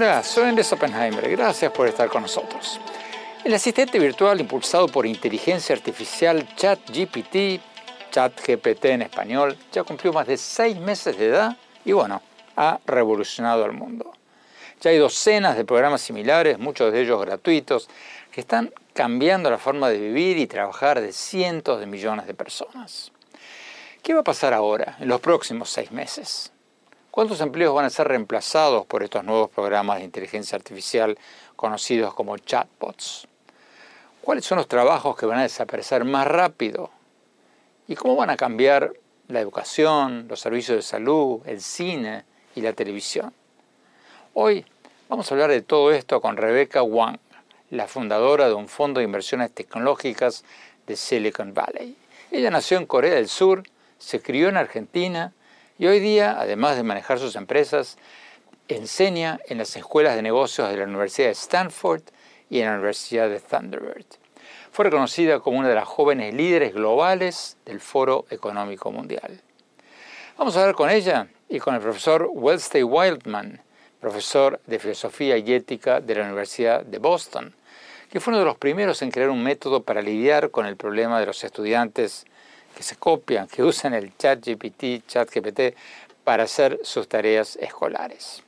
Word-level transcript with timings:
Hola, 0.00 0.22
soy 0.22 0.44
Andrés 0.44 0.72
Oppenheimer. 0.72 1.28
Gracias 1.28 1.72
por 1.72 1.88
estar 1.88 2.08
con 2.08 2.22
nosotros. 2.22 2.78
El 3.42 3.52
asistente 3.52 3.98
virtual 3.98 4.40
impulsado 4.40 4.86
por 4.86 5.04
inteligencia 5.04 5.74
artificial 5.74 6.46
ChatGPT, 6.54 7.60
ChatGPT 8.12 8.84
en 8.84 9.02
español, 9.02 9.58
ya 9.72 9.82
cumplió 9.82 10.12
más 10.12 10.28
de 10.28 10.36
seis 10.36 10.78
meses 10.78 11.18
de 11.18 11.26
edad 11.26 11.56
y 11.84 11.90
bueno, 11.90 12.22
ha 12.54 12.78
revolucionado 12.86 13.64
el 13.64 13.72
mundo. 13.72 14.12
Ya 14.80 14.92
hay 14.92 14.98
docenas 14.98 15.56
de 15.56 15.64
programas 15.64 16.00
similares, 16.00 16.60
muchos 16.60 16.92
de 16.92 17.00
ellos 17.00 17.20
gratuitos, 17.20 17.88
que 18.30 18.42
están 18.42 18.72
cambiando 18.92 19.50
la 19.50 19.58
forma 19.58 19.88
de 19.88 19.98
vivir 19.98 20.38
y 20.38 20.46
trabajar 20.46 21.00
de 21.00 21.12
cientos 21.12 21.80
de 21.80 21.86
millones 21.86 22.28
de 22.28 22.34
personas. 22.34 23.10
¿Qué 24.04 24.14
va 24.14 24.20
a 24.20 24.22
pasar 24.22 24.54
ahora, 24.54 24.96
en 25.00 25.08
los 25.08 25.20
próximos 25.20 25.70
seis 25.70 25.90
meses? 25.90 26.52
¿Cuántos 27.18 27.40
empleos 27.40 27.74
van 27.74 27.84
a 27.84 27.90
ser 27.90 28.06
reemplazados 28.06 28.86
por 28.86 29.02
estos 29.02 29.24
nuevos 29.24 29.50
programas 29.50 29.98
de 29.98 30.04
inteligencia 30.04 30.54
artificial 30.54 31.18
conocidos 31.56 32.14
como 32.14 32.38
chatbots? 32.38 33.26
¿Cuáles 34.22 34.44
son 34.44 34.58
los 34.58 34.68
trabajos 34.68 35.16
que 35.16 35.26
van 35.26 35.40
a 35.40 35.42
desaparecer 35.42 36.04
más 36.04 36.28
rápido? 36.28 36.90
¿Y 37.88 37.96
cómo 37.96 38.14
van 38.14 38.30
a 38.30 38.36
cambiar 38.36 38.92
la 39.26 39.40
educación, 39.40 40.28
los 40.28 40.38
servicios 40.38 40.76
de 40.76 40.82
salud, 40.82 41.40
el 41.44 41.60
cine 41.60 42.24
y 42.54 42.60
la 42.60 42.72
televisión? 42.72 43.34
Hoy 44.34 44.64
vamos 45.08 45.28
a 45.28 45.34
hablar 45.34 45.50
de 45.50 45.62
todo 45.62 45.90
esto 45.90 46.20
con 46.20 46.36
Rebecca 46.36 46.84
Wang, 46.84 47.18
la 47.70 47.88
fundadora 47.88 48.46
de 48.46 48.54
un 48.54 48.68
fondo 48.68 49.00
de 49.00 49.06
inversiones 49.06 49.50
tecnológicas 49.50 50.44
de 50.86 50.94
Silicon 50.94 51.52
Valley. 51.52 51.96
Ella 52.30 52.52
nació 52.52 52.78
en 52.78 52.86
Corea 52.86 53.16
del 53.16 53.28
Sur, 53.28 53.64
se 53.98 54.22
crió 54.22 54.48
en 54.48 54.56
Argentina 54.56 55.32
y 55.78 55.86
hoy 55.86 56.00
día, 56.00 56.36
además 56.38 56.76
de 56.76 56.82
manejar 56.82 57.20
sus 57.20 57.36
empresas, 57.36 57.98
enseña 58.66 59.38
en 59.46 59.58
las 59.58 59.76
escuelas 59.76 60.16
de 60.16 60.22
negocios 60.22 60.68
de 60.68 60.76
la 60.76 60.84
Universidad 60.84 61.28
de 61.28 61.32
Stanford 61.32 62.02
y 62.50 62.58
en 62.58 62.66
la 62.66 62.74
Universidad 62.74 63.28
de 63.28 63.38
Thunderbird. 63.38 64.06
Fue 64.72 64.84
reconocida 64.84 65.38
como 65.38 65.58
una 65.58 65.68
de 65.68 65.76
las 65.76 65.86
jóvenes 65.86 66.34
líderes 66.34 66.74
globales 66.74 67.56
del 67.64 67.80
Foro 67.80 68.26
Económico 68.30 68.90
Mundial. 68.90 69.40
Vamos 70.36 70.56
a 70.56 70.60
hablar 70.60 70.74
con 70.74 70.90
ella 70.90 71.28
y 71.48 71.60
con 71.60 71.76
el 71.76 71.80
profesor 71.80 72.28
Wednesday 72.32 72.82
Wildman, 72.82 73.62
profesor 74.00 74.60
de 74.66 74.78
Filosofía 74.78 75.36
y 75.38 75.52
Ética 75.52 76.00
de 76.00 76.16
la 76.16 76.24
Universidad 76.24 76.84
de 76.84 76.98
Boston, 76.98 77.54
que 78.10 78.20
fue 78.20 78.32
uno 78.32 78.40
de 78.40 78.46
los 78.46 78.58
primeros 78.58 79.00
en 79.02 79.10
crear 79.10 79.30
un 79.30 79.42
método 79.42 79.82
para 79.84 80.02
lidiar 80.02 80.50
con 80.50 80.66
el 80.66 80.76
problema 80.76 81.20
de 81.20 81.26
los 81.26 81.44
estudiantes 81.44 82.26
que 82.78 82.84
se 82.84 82.94
copian, 82.94 83.48
que 83.48 83.64
usan 83.64 83.92
el 83.92 84.16
chat 84.16 84.38
GPT, 84.40 85.74
para 86.22 86.44
hacer 86.44 86.78
sus 86.84 87.08
tareas 87.08 87.56
escolares. 87.56 88.44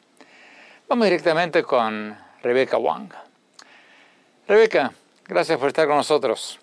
Vamos 0.89 1.07
directamente 1.07 1.65
con 1.65 2.17
Rebeca 2.41 2.79
Wang. 2.79 3.13
Rebeca, 4.47 4.93
gracias 5.27 5.59
por 5.59 5.67
estar 5.67 5.89
con 5.89 5.97
nosotros. 5.97 6.61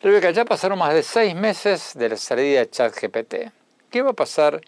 Rebeca, 0.00 0.30
ya 0.30 0.44
pasaron 0.44 0.78
más 0.78 0.94
de 0.94 1.02
seis 1.02 1.34
meses 1.34 1.94
de 1.96 2.10
la 2.10 2.16
salida 2.16 2.60
de 2.60 2.70
ChatGPT. 2.70 3.34
¿Qué 3.90 4.02
va 4.02 4.10
a 4.10 4.12
pasar 4.12 4.60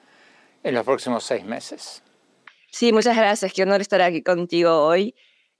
en 0.64 0.74
los 0.74 0.84
próximos 0.84 1.22
seis 1.22 1.44
meses? 1.44 2.02
Sí, 2.72 2.92
muchas 2.92 3.16
gracias. 3.16 3.52
Qué 3.52 3.62
honor 3.62 3.80
estar 3.80 4.02
aquí 4.02 4.20
contigo 4.20 4.84
hoy. 4.84 5.14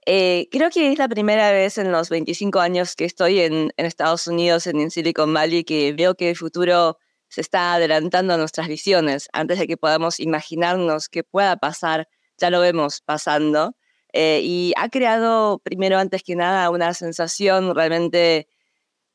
Eh, 0.04 0.48
creo 0.50 0.70
que 0.70 0.90
es 0.92 0.98
la 0.98 1.08
primera 1.08 1.52
vez 1.52 1.78
en 1.78 1.92
los 1.92 2.08
25 2.08 2.58
años 2.60 2.96
que 2.96 3.04
estoy 3.04 3.40
en, 3.40 3.72
Estados 3.76 4.26
Unidos, 4.26 4.66
en, 4.66 4.90
Silicon 4.90 5.32
Valley, 5.32 5.64
que 5.64 5.92
veo 5.92 6.14
que 6.16 6.30
el 6.30 6.36
futuro 6.36 6.98
se 7.28 7.40
está 7.40 7.74
adelantando 7.74 8.34
a 8.34 8.36
nuestras 8.36 8.68
visiones. 8.68 9.28
Antes 9.32 9.58
de 9.60 9.66
que 9.66 9.76
podamos 9.76 10.18
imaginarnos 10.20 11.08
qué 11.08 11.22
pueda 11.22 11.56
pasar, 11.56 12.08
ya 12.38 12.50
lo 12.50 12.60
vemos 12.60 13.00
pasando. 13.00 13.76
Eh, 14.12 14.40
y 14.42 14.72
ha 14.76 14.88
creado, 14.88 15.60
primero, 15.60 15.98
antes 15.98 16.22
que 16.22 16.36
nada, 16.36 16.69
una 16.70 16.94
sensación 16.94 17.74
realmente 17.74 18.48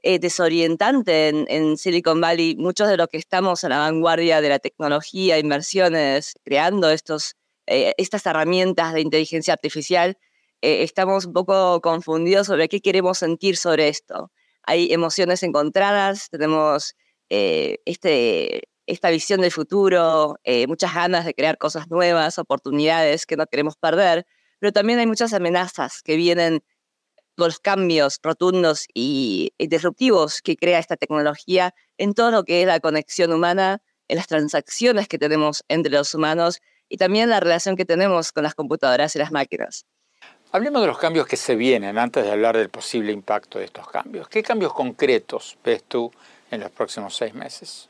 eh, 0.03 0.19
desorientante 0.19 1.29
en, 1.29 1.45
en, 1.49 1.77
Silicon 1.77 2.21
Valley. 2.21 2.55
Muchos 2.57 2.87
de 2.87 2.97
los 2.97 3.07
que 3.09 3.17
estamos 3.17 3.63
a 3.63 3.69
la 3.69 3.79
vanguardia 3.79 4.41
de 4.41 4.49
la 4.49 4.59
tecnología, 4.59 5.37
inversiones, 5.39 6.33
creando 6.43 6.89
estos, 6.91 7.35
estas 7.65 8.25
herramientas 8.25 8.93
de 8.93 9.01
inteligencia 9.01 9.53
artificial, 9.53 10.17
eh, 10.61 10.83
estamos 10.83 11.25
un 11.25 11.33
poco 11.33 11.81
confundidos 11.81 12.47
sobre 12.47 12.67
qué 12.69 12.81
queremos 12.81 13.19
sentir 13.19 13.57
sobre 13.57 13.89
esto. 13.89 14.31
Hay 14.63 14.91
emociones 14.91 15.43
encontradas, 15.43 16.29
tenemos 16.29 16.95
eh, 17.29 17.79
este, 17.85 18.63
esta 18.87 19.09
visión 19.09 19.41
del 19.41 19.51
futuro, 19.51 20.37
eh, 20.43 20.67
muchas 20.67 20.93
ganas 20.95 21.25
de 21.25 21.33
crear 21.33 21.57
cosas 21.57 21.89
nuevas, 21.89 22.39
oportunidades 22.39 23.25
que 23.25 23.37
no 23.37 23.45
queremos 23.47 23.75
perder, 23.77 24.25
pero 24.59 24.71
también 24.73 24.99
hay 24.99 25.07
muchas 25.07 25.33
amenazas 25.33 26.01
que 26.03 26.15
vienen 26.15 26.63
por 27.35 27.47
los 27.47 27.59
cambios 27.59 28.19
rotundos 28.23 28.87
y, 28.93 29.53
y 29.57 29.67
disruptivos 29.67 30.41
que 30.41 30.57
crea 30.57 30.79
esta 30.79 30.97
tecnología 30.97 31.73
en 31.97 32.13
todo 32.13 32.31
lo 32.31 32.43
que 32.45 32.61
es 32.61 32.67
la 32.67 32.79
conexión 32.79 33.31
humana, 33.33 33.81
en 34.07 34.17
las 34.17 34.27
transacciones 34.27 35.07
que 35.07 35.19
tenemos 35.19 35.63
entre 35.67 35.91
los 35.93 36.13
humanos 36.15 36.61
y 36.89 36.97
también 36.97 37.29
la 37.29 37.39
relación 37.39 37.75
que 37.75 37.85
tenemos 37.85 38.31
con 38.31 38.43
las 38.43 38.55
computadoras 38.55 39.15
y 39.15 39.19
las 39.19 39.31
máquinas. 39.31 39.85
Hablemos 40.51 40.81
de 40.81 40.87
los 40.87 40.97
cambios 40.97 41.27
que 41.27 41.35
se 41.35 41.55
vienen 41.55 41.97
antes 41.97 42.23
de 42.23 42.31
hablar 42.31 42.57
del 42.57 42.69
posible 42.69 43.11
impacto 43.11 43.59
de 43.59 43.65
estos 43.65 43.89
cambios. 43.89 44.29
¿Qué 44.29 44.41
cambios 44.41 44.73
concretos 44.73 45.57
ves 45.63 45.83
tú 45.83 46.11
en 46.49 46.61
los 46.61 46.71
próximos 46.71 47.15
seis 47.15 47.33
meses? 47.33 47.89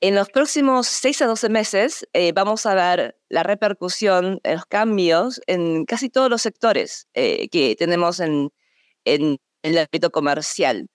En 0.00 0.14
los 0.14 0.28
próximos 0.28 0.86
seis 0.86 1.22
a 1.22 1.26
doce 1.26 1.48
meses 1.48 2.06
eh, 2.12 2.32
vamos 2.32 2.66
a 2.66 2.74
ver 2.74 3.18
la 3.28 3.42
repercusión 3.42 4.40
los 4.44 4.66
cambios 4.66 5.40
en 5.46 5.86
casi 5.86 6.08
todos 6.08 6.30
los 6.30 6.42
sectores 6.42 7.08
eh, 7.14 7.48
que 7.48 7.74
tenemos 7.76 8.20
en, 8.20 8.50
en, 9.04 9.38
el 9.62 9.78
ámbito 9.78 10.10
comercial. 10.10 10.88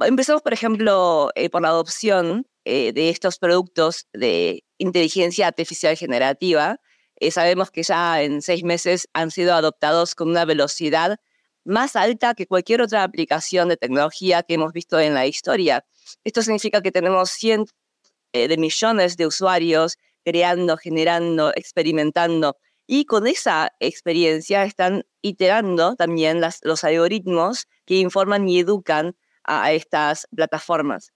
Empezamos, 0.00 0.42
por 0.42 0.52
ejemplo, 0.52 1.30
eh, 1.36 1.48
por 1.48 1.62
la 1.62 1.68
adopción 1.68 2.46
de 2.66 3.10
estos 3.10 3.38
productos 3.38 4.06
de 4.14 4.64
inteligencia 4.78 5.46
artificial 5.46 5.96
generativa, 5.98 6.80
eh, 7.26 7.30
sabemos 7.30 7.70
que 7.70 7.82
ya 7.82 8.22
en 8.22 8.42
seis 8.42 8.64
meses 8.64 9.08
han 9.12 9.30
sido 9.30 9.54
adoptados 9.54 10.14
con 10.14 10.30
una 10.30 10.44
velocidad 10.44 11.18
más 11.64 11.96
alta 11.96 12.34
que 12.34 12.46
cualquier 12.46 12.82
otra 12.82 13.02
aplicación 13.02 13.68
de 13.68 13.76
tecnología 13.76 14.42
que 14.42 14.54
hemos 14.54 14.72
visto 14.72 15.00
en 15.00 15.14
la 15.14 15.26
historia. 15.26 15.84
Esto 16.24 16.42
significa 16.42 16.82
que 16.82 16.92
tenemos 16.92 17.30
cientos 17.30 17.74
eh, 18.32 18.48
de 18.48 18.56
millones 18.58 19.16
de 19.16 19.26
usuarios 19.26 19.96
creando, 20.24 20.76
generando, 20.76 21.52
experimentando 21.54 22.56
Y 22.86 23.06
con 23.06 23.26
esa 23.26 23.72
experiencia 23.80 24.64
están 24.64 25.04
iterando 25.22 25.96
también 25.96 26.40
los 26.62 26.84
algoritmos 26.84 27.66
que 27.86 27.96
informan 27.96 28.48
y 28.48 28.58
educan 28.60 29.16
a, 29.44 29.72
estas 29.72 30.26
plataformas. 30.34 31.12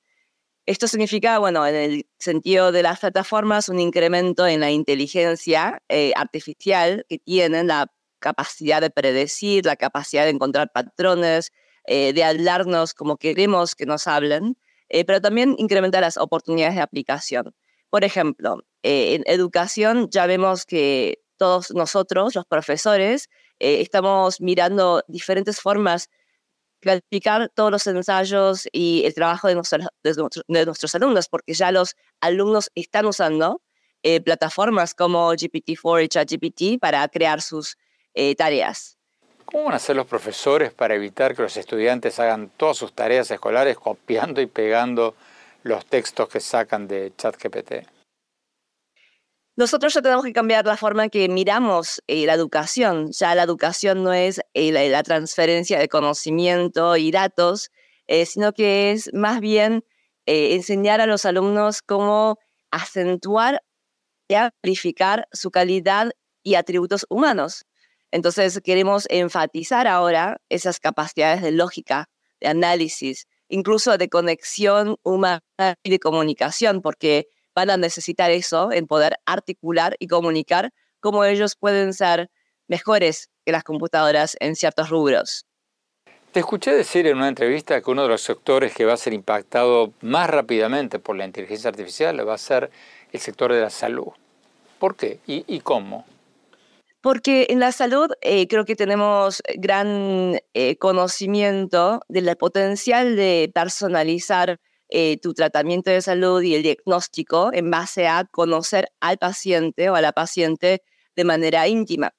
Esto 0.68 0.86
significa, 0.86 1.38
bueno, 1.38 1.66
en 1.66 1.74
el 1.74 2.06
sentido 2.18 2.72
de 2.72 2.82
las 2.82 3.00
plataformas, 3.00 3.70
un 3.70 3.80
incremento 3.80 4.46
en 4.46 4.60
la 4.60 4.70
inteligencia 4.70 5.82
eh, 5.88 6.12
artificial 6.14 7.06
que 7.08 7.18
tienen, 7.18 7.68
la 7.68 7.90
capacidad 8.18 8.82
de 8.82 8.90
predecir, 8.90 9.64
la 9.64 9.76
capacidad 9.76 10.24
de 10.24 10.30
encontrar 10.30 10.70
patrones, 10.70 11.52
eh, 11.84 12.12
de 12.12 12.22
hablarnos 12.22 12.92
como 12.92 13.16
queremos 13.16 13.74
que 13.74 13.86
nos 13.86 14.06
hablen, 14.06 14.58
eh, 14.90 15.06
pero 15.06 15.22
también 15.22 15.54
incrementa 15.56 16.02
las 16.02 16.18
oportunidades 16.18 16.74
de 16.74 16.82
aplicación. 16.82 17.54
Por 17.88 18.04
ejemplo, 18.04 18.62
en 18.82 19.22
educación 19.24 20.10
ya 20.10 20.26
vemos 20.26 20.66
que 20.66 21.22
todos 21.38 21.70
nosotros, 21.70 22.34
los 22.34 22.44
profesores, 22.44 23.30
estamos 23.58 24.42
mirando 24.42 25.02
diferentes 25.08 25.60
formas 25.60 26.10
clasificar 26.80 27.50
todos 27.54 27.70
los 27.70 27.86
ensayos 27.86 28.68
y 28.72 29.04
el 29.04 29.14
trabajo 29.14 29.48
de, 29.48 29.54
nuestros 29.54 30.94
alumnos, 30.94 31.28
porque 31.28 31.54
ya 31.54 31.72
los 31.72 31.96
alumnos 32.20 32.70
están 32.74 33.06
usando 33.06 33.62
eh, 34.02 34.20
plataformas 34.20 34.94
como 34.94 35.32
GPT-4 35.32 36.04
y 36.04 36.08
ChatGPT 36.08 36.80
para 36.80 37.06
crear 37.08 37.42
sus 37.42 37.76
eh, 38.14 38.34
tareas. 38.34 38.96
¿Cómo 39.44 39.64
van 39.64 39.72
a 39.72 39.76
hacer 39.76 39.96
los 39.96 40.06
profesores 40.06 40.72
para 40.72 40.94
evitar 40.94 41.34
que 41.34 41.42
los 41.42 41.56
estudiantes 41.56 42.20
hagan 42.20 42.50
todas 42.56 42.76
sus 42.76 42.92
tareas 42.92 43.30
escolares 43.30 43.78
copiando 43.78 44.40
y 44.40 44.46
pegando 44.46 45.14
los 45.62 45.86
textos 45.86 46.28
que 46.28 46.40
sacan 46.40 46.86
de 46.86 47.12
ChatGPT? 47.16 47.97
Nosotros 49.58 49.92
ya 49.92 50.02
tenemos 50.02 50.24
que 50.24 50.32
cambiar 50.32 50.64
la 50.66 50.76
forma 50.76 51.02
en 51.02 51.10
que 51.10 51.28
miramos 51.28 52.00
eh, 52.06 52.26
la 52.26 52.34
educación. 52.34 53.10
Ya 53.10 53.34
la 53.34 53.42
educación 53.42 54.04
no 54.04 54.12
es 54.12 54.40
eh, 54.54 54.70
la, 54.70 55.02
transferencia 55.02 55.80
de 55.80 55.88
conocimiento 55.88 56.96
y 56.96 57.10
datos, 57.10 57.72
eh, 58.06 58.24
sino 58.24 58.52
que 58.52 58.92
es 58.92 59.10
más 59.12 59.40
bien 59.40 59.84
enseñar 60.26 61.00
a 61.00 61.06
los 61.06 61.24
alumnos 61.24 61.82
cómo 61.82 62.38
acentuar 62.70 63.64
y 64.28 64.34
amplificar 64.34 65.26
su 65.32 65.50
calidad 65.50 66.12
y 66.44 66.54
atributos 66.54 67.04
humanos. 67.08 67.64
Entonces 68.12 68.60
queremos 68.62 69.06
enfatizar 69.10 69.88
ahora 69.88 70.40
esas 70.50 70.78
capacidades 70.78 71.42
de 71.42 71.50
lógica, 71.50 72.08
de 72.40 72.46
análisis, 72.46 73.26
incluso 73.48 73.98
de 73.98 74.08
conexión 74.08 74.98
humana 75.02 75.40
y 75.82 75.90
de 75.90 75.98
comunicación, 75.98 76.80
porque 76.80 77.26
van 77.58 77.70
a 77.70 77.76
necesitar 77.76 78.30
eso 78.30 78.70
en 78.70 78.86
poder 78.86 79.16
articular 79.26 79.96
y 79.98 80.06
comunicar 80.06 80.70
cómo 81.00 81.24
ellos 81.24 81.56
pueden 81.56 81.92
ser 81.92 82.30
mejores 82.68 83.30
que 83.44 83.50
las 83.50 83.64
computadoras 83.64 84.36
en 84.38 84.54
ciertos 84.54 84.90
rubros. 84.90 85.44
Te 86.30 86.38
escuché 86.38 86.72
decir 86.72 87.08
en 87.08 87.16
una 87.16 87.26
entrevista 87.26 87.80
que 87.80 87.90
uno 87.90 88.04
de 88.04 88.10
los 88.10 88.22
sectores 88.22 88.72
que 88.72 88.84
va 88.84 88.92
a 88.92 88.96
ser 88.96 89.12
impactado 89.12 89.92
más 90.02 90.30
rápidamente 90.30 91.00
por 91.00 91.16
la 91.16 91.24
inteligencia 91.24 91.68
artificial 91.70 92.28
va 92.28 92.34
a 92.34 92.38
ser 92.38 92.70
el 93.12 93.18
sector 93.18 93.52
de 93.52 93.60
la 93.60 93.70
salud. 93.70 94.12
¿Por 94.78 94.94
qué 94.94 95.18
y, 95.26 95.58
cómo? 95.58 96.06
Porque 97.00 97.48
en 97.50 97.58
la 97.58 97.72
salud 97.72 98.08
eh, 98.20 98.46
creo 98.46 98.64
que 98.64 98.76
tenemos 98.76 99.42
gran 99.56 100.38
eh, 100.54 100.76
conocimiento 100.76 102.02
del 102.08 102.36
potencial 102.36 103.16
de 103.16 103.50
personalizar 103.52 104.60
eh, 104.88 105.18
tu 105.20 105.34
tratamiento 105.34 105.90
de 105.90 106.02
salud 106.02 106.42
y 106.42 106.54
el 106.54 106.62
diagnóstico 106.62 107.50
en 107.52 107.70
base 107.70 108.06
a 108.06 108.24
conocer 108.24 108.90
al 109.00 109.18
paciente 109.18 109.90
o 109.90 109.94
a 109.94 110.00
la 110.00 110.12
paciente 110.12 110.82
de 111.16 111.24
manera 111.24 111.68
íntima. 111.68 112.14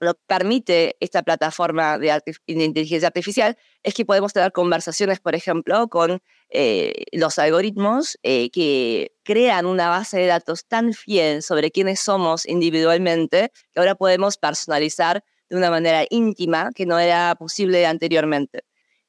Lo 0.00 0.14
que 0.14 0.20
permite 0.26 0.96
esta 1.00 1.22
plataforma 1.22 1.98
de, 1.98 2.22
inteligencia 2.46 3.08
artificial 3.08 3.56
es 3.82 3.94
que 3.94 4.04
podemos 4.04 4.32
tener 4.32 4.52
conversaciones, 4.52 5.18
por 5.18 5.34
ejemplo, 5.34 5.88
con 5.88 6.20
eh, 6.50 7.04
los 7.12 7.38
algoritmos 7.38 8.16
eh, 8.22 8.50
que 8.50 9.12
crean 9.24 9.66
una 9.66 9.88
base 9.88 10.18
de 10.18 10.26
datos 10.26 10.66
tan 10.66 10.92
fiel 10.94 11.42
sobre 11.42 11.72
quiénes 11.72 11.98
somos 12.00 12.46
individualmente 12.46 13.50
que 13.72 13.80
ahora 13.80 13.96
podemos 13.96 14.36
personalizar 14.38 15.24
de 15.48 15.56
una 15.56 15.70
manera 15.70 16.04
íntima 16.10 16.70
que 16.74 16.86
no 16.86 16.98
era 16.98 17.34
posible 17.34 17.84
anteriormente. 17.86 18.62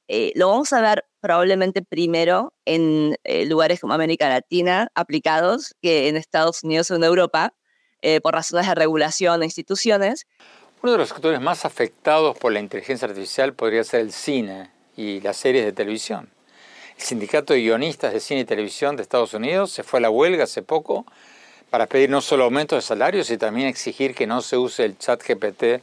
Eh, 0.07 0.31
lo 0.35 0.49
vamos 0.49 0.73
a 0.73 0.81
ver 0.81 1.05
probablemente 1.19 1.81
primero 1.81 2.53
en 2.65 3.17
eh, 3.23 3.45
lugares 3.45 3.79
como 3.79 3.93
América 3.93 4.29
Latina 4.29 4.89
aplicados 4.95 5.75
que 5.81 6.07
en 6.07 6.17
Estados 6.17 6.63
Unidos 6.63 6.89
o 6.91 6.95
en 6.95 7.03
Europa 7.03 7.53
eh, 8.01 8.21
por 8.21 8.33
razones 8.33 8.67
de 8.67 8.75
regulación 8.75 9.41
e 9.41 9.45
instituciones. 9.45 10.25
Uno 10.81 10.93
de 10.93 10.97
los 10.97 11.09
sectores 11.09 11.41
más 11.41 11.65
afectados 11.65 12.37
por 12.37 12.53
la 12.53 12.59
inteligencia 12.59 13.07
artificial 13.07 13.53
podría 13.53 13.83
ser 13.83 14.01
el 14.01 14.13
cine 14.13 14.71
y 14.95 15.19
las 15.19 15.37
series 15.37 15.65
de 15.65 15.73
televisión. 15.73 16.29
El 16.97 17.03
sindicato 17.03 17.53
de 17.53 17.61
guionistas 17.61 18.13
de 18.13 18.19
cine 18.19 18.41
y 18.41 18.45
televisión 18.45 18.95
de 18.95 19.03
Estados 19.03 19.33
Unidos 19.33 19.71
se 19.71 19.83
fue 19.83 19.99
a 19.99 20.01
la 20.01 20.09
huelga 20.09 20.45
hace 20.45 20.61
poco 20.61 21.05
para 21.69 21.87
pedir 21.87 22.09
no 22.09 22.21
solo 22.21 22.45
aumento 22.45 22.75
de 22.75 22.81
salarios, 22.81 23.27
sino 23.27 23.39
también 23.39 23.67
exigir 23.67 24.15
que 24.15 24.25
no 24.25 24.41
se 24.41 24.57
use 24.57 24.85
el 24.85 24.97
chat 24.97 25.21
GPT 25.21 25.81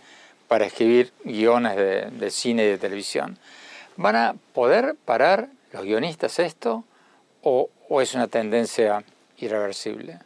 para 0.49 0.67
escribir 0.67 1.13
guiones 1.25 1.77
de 1.77 2.31
cine 2.31 2.65
y 2.65 2.69
de 2.69 2.79
televisión. 2.79 3.39
¿Van 3.97 4.17
a 4.17 4.35
poder 4.53 4.97
parar 5.05 5.51
los 5.73 5.83
guionistas 5.83 6.39
esto 6.39 6.85
o, 7.43 7.71
es 8.01 8.15
una 8.15 8.29
tendencia 8.29 9.05
irreversible? 9.39 10.19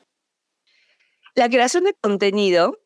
La 1.35 1.49
creación 1.49 1.85
de 1.85 1.95
contenido 1.95 2.79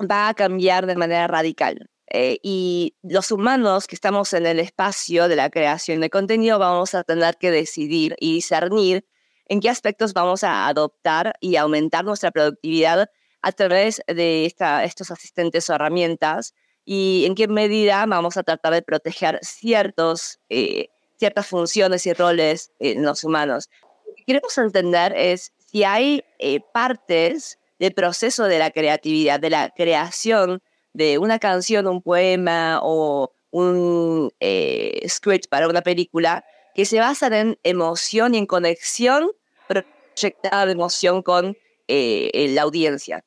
va 0.00 0.28
a 0.28 0.34
cambiar 0.34 0.86
de 0.86 0.96
manera 0.96 1.26
radical. 1.26 1.90
Eh, 2.12 2.38
y 2.42 2.96
los 3.02 3.30
humanos 3.30 3.86
que 3.86 3.94
estamos 3.94 4.32
en 4.32 4.46
el 4.46 4.58
espacio 4.58 5.28
de 5.28 5.36
la 5.36 5.50
creación 5.50 6.00
de 6.00 6.10
contenido 6.10 6.58
vamos 6.58 6.94
a 6.94 7.04
tener 7.04 7.36
que 7.36 7.50
decidir 7.50 8.16
y 8.18 8.34
discernir 8.34 9.06
en 9.46 9.60
qué 9.60 9.68
aspectos 9.68 10.12
vamos 10.12 10.42
a 10.42 10.66
adoptar 10.66 11.34
y 11.40 11.56
aumentar 11.56 12.04
nuestra 12.04 12.30
productividad 12.30 13.10
a 13.42 13.52
través 13.52 14.02
de 14.06 14.46
estos 14.46 15.10
asistentes 15.10 15.68
o 15.70 15.74
herramientas 15.74 16.54
y 16.92 17.24
en 17.24 17.36
qué 17.36 17.46
medida 17.46 18.04
vamos 18.04 18.36
a 18.36 18.42
tratar 18.42 18.72
de 18.72 18.82
proteger 18.82 19.38
ciertos, 19.42 20.40
eh, 20.48 20.88
ciertas 21.20 21.46
funciones 21.46 22.04
y 22.04 22.12
roles 22.12 22.72
en 22.80 23.04
los 23.04 23.22
humanos. 23.22 23.70
Lo 24.08 24.14
que 24.16 24.24
queremos 24.24 24.58
entender 24.58 25.12
es 25.16 25.52
si 25.70 25.84
hay 25.84 26.24
eh, 26.40 26.58
partes 26.74 27.60
del 27.78 27.94
proceso 27.94 28.42
de 28.46 28.58
la 28.58 28.72
creatividad, 28.72 29.38
de 29.38 29.50
la 29.50 29.70
creación 29.70 30.62
de 30.92 31.18
una 31.18 31.38
canción, 31.38 31.86
un 31.86 32.02
poema 32.02 32.80
o 32.82 33.30
un 33.52 34.32
eh, 34.40 35.00
script 35.08 35.46
para 35.48 35.68
una 35.68 35.82
película 35.82 36.44
que 36.74 36.84
se 36.86 36.98
basan 36.98 37.32
en 37.34 37.58
emoción 37.62 38.34
y 38.34 38.38
en 38.38 38.46
conexión 38.46 39.30
proyectada 39.68 40.66
de 40.66 40.72
emoción 40.72 41.22
con 41.22 41.56
la 41.86 42.62
audiencia 42.62 43.24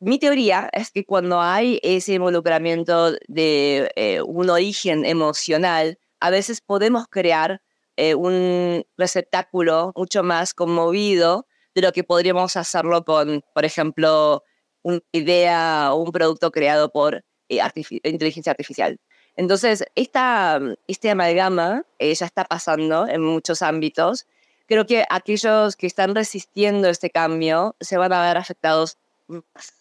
mi 0.00 0.18
teoría 0.18 0.70
es 0.72 0.90
que 0.90 1.04
cuando 1.04 1.40
hay 1.40 1.78
ese 1.82 2.14
involucramiento 2.14 3.12
de 3.28 3.92
eh, 3.96 4.22
un 4.22 4.48
origen 4.48 5.04
emocional, 5.04 5.98
a 6.20 6.30
veces 6.30 6.62
podemos 6.62 7.06
crear 7.08 7.60
eh, 7.96 8.14
un 8.14 8.84
receptáculo 8.96 9.92
mucho 9.94 10.22
más 10.22 10.54
conmovido 10.54 11.46
de 11.74 11.82
lo 11.82 11.92
que 11.92 12.02
podríamos 12.02 12.56
hacerlo 12.56 13.04
con, 13.04 13.42
por 13.54 13.66
ejemplo, 13.66 14.42
una 14.82 15.00
idea 15.12 15.92
o 15.92 15.96
un 15.96 16.12
producto 16.12 16.50
creado 16.50 16.90
por 16.90 17.22
eh, 17.50 17.60
inteligencia 18.04 18.52
artificial. 18.52 18.98
Entonces, 19.36 19.84
esta, 19.94 20.60
este 20.88 21.10
amalgama 21.10 21.84
ya 21.98 22.26
está 22.26 22.44
pasando 22.44 23.06
en 23.06 23.22
muchos 23.22 23.60
ámbitos. 23.60 24.26
Creo 24.66 24.86
que 24.86 25.04
aquellos 25.10 25.76
que 25.76 25.86
están 25.86 26.14
resistiendo 26.14 26.88
este 26.88 27.10
cambio 27.10 27.76
se 27.80 27.98
van 27.98 28.12
a 28.14 28.22
ver 28.22 28.38
afectados 28.38 28.98
más 29.28 29.79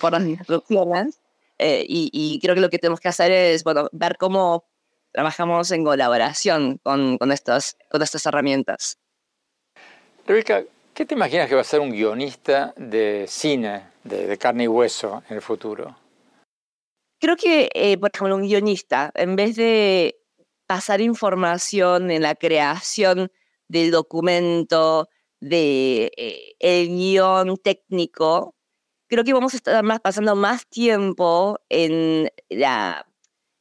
por 0.00 0.12
las 0.12 0.22
instrucciones. 0.22 1.20
Eh, 1.58 1.84
y, 1.88 2.40
creo 2.40 2.54
que 2.54 2.60
lo 2.60 2.70
que 2.70 2.78
tenemos 2.78 3.00
que 3.00 3.08
hacer 3.08 3.30
es 3.30 3.62
bueno, 3.62 3.88
ver 3.92 4.16
cómo 4.18 4.64
trabajamos 5.12 5.70
en 5.70 5.84
colaboración 5.84 6.78
con, 6.82 7.18
con, 7.18 7.30
estas, 7.30 7.76
con 7.90 8.02
estas 8.02 8.26
herramientas. 8.26 8.98
Rebeca, 10.26 10.64
¿qué 10.92 11.06
te 11.06 11.14
imaginas 11.14 11.48
que 11.48 11.54
va 11.54 11.60
a 11.60 11.64
ser 11.64 11.80
un 11.80 11.92
guionista 11.92 12.74
de 12.76 13.26
cine, 13.28 13.84
de, 14.02 14.36
carne 14.36 14.64
y 14.64 14.68
hueso 14.68 15.22
en 15.28 15.36
el 15.36 15.42
futuro? 15.42 15.96
Creo 17.20 17.36
que, 17.36 17.70
eh, 17.72 17.96
por 17.98 18.10
ejemplo, 18.12 18.34
un 18.34 18.42
guionista, 18.42 19.12
en 19.14 19.36
vez 19.36 19.54
de 19.54 20.16
pasar 20.66 21.00
información 21.00 22.10
en 22.10 22.22
la 22.22 22.34
creación 22.34 23.30
del 23.68 23.92
documento, 23.92 25.08
de 25.40 26.10
el 26.58 26.88
guion 26.88 27.56
técnico, 27.58 28.53
creo 29.08 29.24
que 29.24 29.32
vamos 29.32 29.54
a 29.54 29.56
estar 29.58 30.00
pasando 30.02 30.36
más 30.36 30.66
tiempo 30.68 31.58
en 31.68 32.30
la 32.48 33.06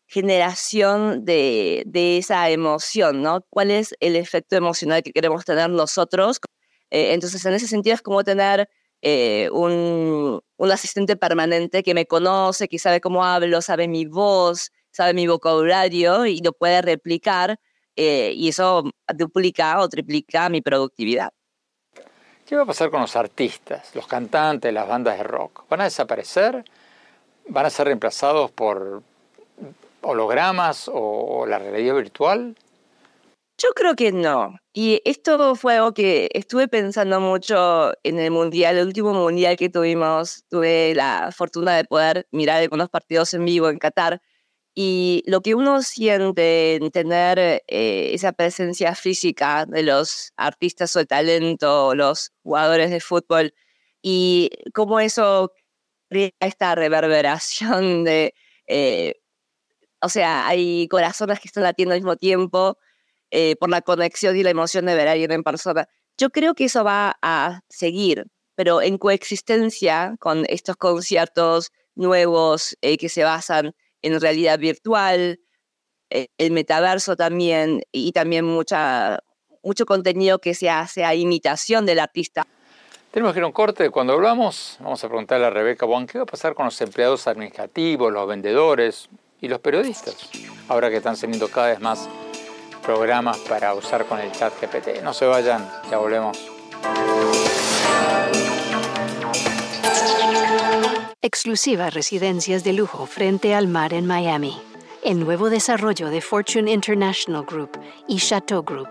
generación 0.07 1.25
de, 1.25 1.83
de, 1.87 2.17
esa 2.17 2.49
emoción, 2.49 3.21
¿no? 3.21 3.41
¿Cuál 3.49 3.71
es 3.71 3.95
el 3.99 4.15
efecto 4.15 4.55
emocional 4.55 5.01
que 5.03 5.11
queremos 5.11 5.45
tener 5.45 5.69
nosotros? 5.69 6.39
Eh, 6.91 7.13
entonces, 7.13 7.43
en 7.45 7.53
ese 7.53 7.67
sentido 7.67 7.95
es 7.95 8.01
como 8.01 8.23
tener 8.23 8.69
eh, 9.01 9.49
un, 9.51 10.41
un, 10.57 10.71
asistente 10.71 11.15
permanente 11.17 11.83
que 11.83 11.93
me 11.93 12.05
conoce, 12.05 12.67
que 12.67 12.79
sabe 12.79 13.01
cómo 13.01 13.25
hablo, 13.25 13.61
sabe 13.61 13.87
mi 13.87 14.05
voz, 14.05 14.71
sabe 14.91 15.13
mi 15.13 15.27
vocabulario 15.27 16.25
y 16.25 16.39
lo 16.39 16.53
puede 16.53 16.81
replicar 16.81 17.59
eh, 17.95 18.33
y 18.35 18.49
eso 18.49 18.83
duplica 19.15 19.79
o 19.79 19.89
triplica 19.89 20.49
mi 20.49 20.61
productividad. 20.61 21.31
¿Qué 22.45 22.57
va 22.57 22.63
a 22.63 22.65
pasar 22.65 22.89
con 22.89 23.01
los 23.01 23.15
artistas, 23.15 23.95
los 23.95 24.05
cantantes, 24.05 24.73
las 24.73 24.87
bandas 24.87 25.17
de 25.17 25.23
rock? 25.23 25.63
¿Van 25.69 25.81
a 25.81 25.85
desaparecer? 25.85 26.65
¿Van 27.47 27.65
a 27.65 27.69
ser 27.69 27.87
reemplazados 27.87 28.51
por 28.51 29.01
hologramas 30.01 30.89
o 30.93 31.45
la 31.47 31.57
realidad 31.57 31.95
virtual? 31.95 32.55
Yo 33.57 33.69
creo 33.73 33.95
que 33.95 34.11
no. 34.11 34.57
Y 34.73 35.01
esto 35.05 35.55
fue 35.55 35.75
algo 35.75 35.93
que 35.93 36.29
estuve 36.33 36.67
pensando 36.67 37.21
mucho 37.21 37.93
en 38.03 38.19
el 38.19 38.31
mundial, 38.31 38.77
el 38.77 38.87
último 38.87 39.13
mundial 39.13 39.55
que 39.55 39.69
tuvimos. 39.69 40.43
Tuve 40.49 40.93
la 40.95 41.31
fortuna 41.31 41.75
de 41.77 41.85
poder 41.85 42.27
mirar 42.31 42.61
algunos 42.61 42.89
partidos 42.89 43.33
en 43.33 43.45
vivo 43.45 43.69
en 43.69 43.79
Qatar. 43.79 44.21
Y 44.75 45.23
lo 45.27 45.41
que 45.41 45.53
uno 45.55 45.83
siente 45.83 46.75
en 46.75 46.89
tener 46.91 47.37
eh, 47.39 47.61
esa 48.13 48.31
presencia 48.33 48.95
física 48.95 49.65
de 49.67 49.83
los 49.83 50.33
artistas 50.35 50.95
o 50.95 51.05
talento, 51.05 51.93
los 51.95 52.31
jugadores 52.41 52.89
de 52.89 52.99
fútbol, 52.99 53.53
y 54.01 54.49
cómo 54.73 54.99
eso 54.99 55.53
crea 56.09 56.31
esta 56.39 56.75
reverberación 56.75 58.03
de, 58.03 58.33
eh, 58.67 59.15
o 60.01 60.09
sea, 60.09 60.47
hay 60.47 60.87
corazones 60.89 61.39
que 61.39 61.47
están 61.49 61.63
latiendo 61.63 61.93
al 61.93 62.01
mismo 62.01 62.15
tiempo, 62.17 62.77
eh, 63.31 63.55
por 63.57 63.69
la 63.69 63.81
conexión 63.81 64.35
y 64.37 64.43
la 64.43 64.51
emoción 64.51 64.85
de 64.87 64.95
ver 64.95 65.07
a 65.07 65.13
alguien 65.13 65.31
en 65.33 65.43
persona. 65.43 65.87
Yo 66.17 66.29
creo 66.31 66.55
que 66.55 66.65
eso 66.65 66.83
va 66.83 67.17
a 67.21 67.61
seguir, 67.69 68.25
pero 68.55 68.81
en 68.81 68.97
coexistencia 68.97 70.15
con 70.19 70.45
estos 70.49 70.77
conciertos 70.77 71.71
nuevos 71.95 72.77
que 72.81 73.09
se 73.09 73.23
basan 73.23 73.73
en 74.03 74.21
realidad 74.21 74.59
virtual, 74.59 75.39
eh, 76.09 76.27
el 76.37 76.51
metaverso 76.51 77.15
también, 77.15 77.81
y 77.91 78.11
también 78.11 78.45
mucha, 78.45 79.19
mucho 79.63 79.85
contenido 79.85 80.39
que 80.39 80.53
se 80.53 80.69
hace 80.69 81.03
a 81.03 81.15
imitación 81.15 81.85
del 81.85 81.99
artista. 81.99 82.45
Tenemos 83.11 83.33
que 83.33 83.39
ir 83.39 83.43
a 83.43 83.47
un 83.47 83.53
corte. 83.53 83.89
Cuando 83.89 84.13
hablamos, 84.13 84.77
vamos 84.79 85.03
a 85.03 85.07
preguntarle 85.07 85.45
a 85.45 85.49
Rebeca 85.49 85.85
Juan, 85.85 86.07
¿qué 86.07 86.17
va 86.17 86.23
a 86.23 86.27
pasar 86.27 86.53
con 86.53 86.65
los 86.65 86.81
empleados 86.81 87.27
administrativos, 87.27 88.11
los 88.11 88.27
vendedores 88.27 89.07
y 89.39 89.47
los 89.47 89.59
periodistas? 89.59 90.29
Ahora 90.67 90.89
que 90.89 90.97
están 90.97 91.15
saliendo 91.15 91.47
cada 91.47 91.67
vez 91.67 91.79
más 91.79 92.09
programas 92.83 93.37
para 93.39 93.73
usar 93.73 94.05
con 94.05 94.19
el 94.19 94.31
chat 94.31 94.53
GPT. 94.59 95.01
No 95.03 95.13
se 95.13 95.25
vayan, 95.25 95.67
ya 95.89 95.97
volvemos. 95.97 96.37
Exclusiva 101.25 101.89
residencias 101.89 102.65
de 102.65 102.73
lujo 102.73 103.05
frente 103.05 103.55
al 103.55 103.69
mar 103.69 103.93
en 103.93 104.05
Miami. 104.05 104.61
El 105.05 105.21
nuevo 105.21 105.49
desarrollo 105.49 106.09
de 106.09 106.19
Fortune 106.19 106.69
International 106.69 107.45
Group 107.45 107.79
y 108.09 108.17
Chateau 108.17 108.61
Group. 108.61 108.89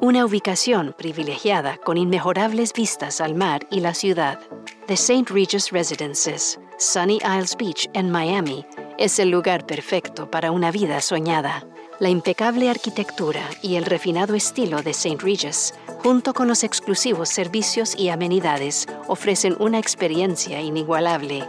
Una 0.00 0.24
ubicación 0.24 0.94
privilegiada 0.96 1.76
con 1.76 1.98
inmejorables 1.98 2.72
vistas 2.72 3.20
al 3.20 3.34
mar 3.34 3.66
y 3.70 3.80
la 3.80 3.92
ciudad. 3.92 4.40
The 4.86 4.94
St. 4.94 5.30
Regis 5.30 5.70
Residences, 5.70 6.58
Sunny 6.78 7.18
Isles 7.18 7.54
Beach 7.58 7.90
en 7.92 8.10
Miami, 8.10 8.64
es 8.96 9.18
el 9.18 9.28
lugar 9.28 9.66
perfecto 9.66 10.30
para 10.30 10.52
una 10.52 10.70
vida 10.70 11.02
soñada. 11.02 11.66
La 12.00 12.10
impecable 12.10 12.70
arquitectura 12.70 13.42
y 13.60 13.74
el 13.74 13.84
refinado 13.84 14.36
estilo 14.36 14.82
de 14.82 14.92
St. 14.92 15.16
Regis, 15.20 15.74
junto 16.00 16.32
con 16.32 16.46
los 16.46 16.62
exclusivos 16.62 17.28
servicios 17.28 17.96
y 17.98 18.08
amenidades, 18.10 18.86
ofrecen 19.08 19.56
una 19.58 19.80
experiencia 19.80 20.60
inigualable. 20.60 21.44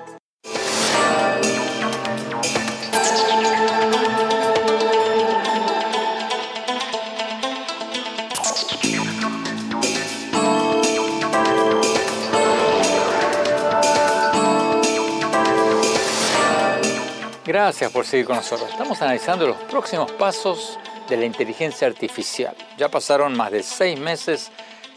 Gracias 17.62 17.92
por 17.92 18.06
seguir 18.06 18.26
con 18.26 18.38
nosotros. 18.38 18.70
Estamos 18.70 19.02
analizando 19.02 19.46
los 19.46 19.58
próximos 19.58 20.10
pasos 20.14 20.80
de 21.10 21.18
la 21.18 21.26
inteligencia 21.26 21.88
artificial. 21.90 22.56
Ya 22.78 22.88
pasaron 22.88 23.36
más 23.36 23.52
de 23.52 23.64
seis 23.64 24.00
meses 24.00 24.50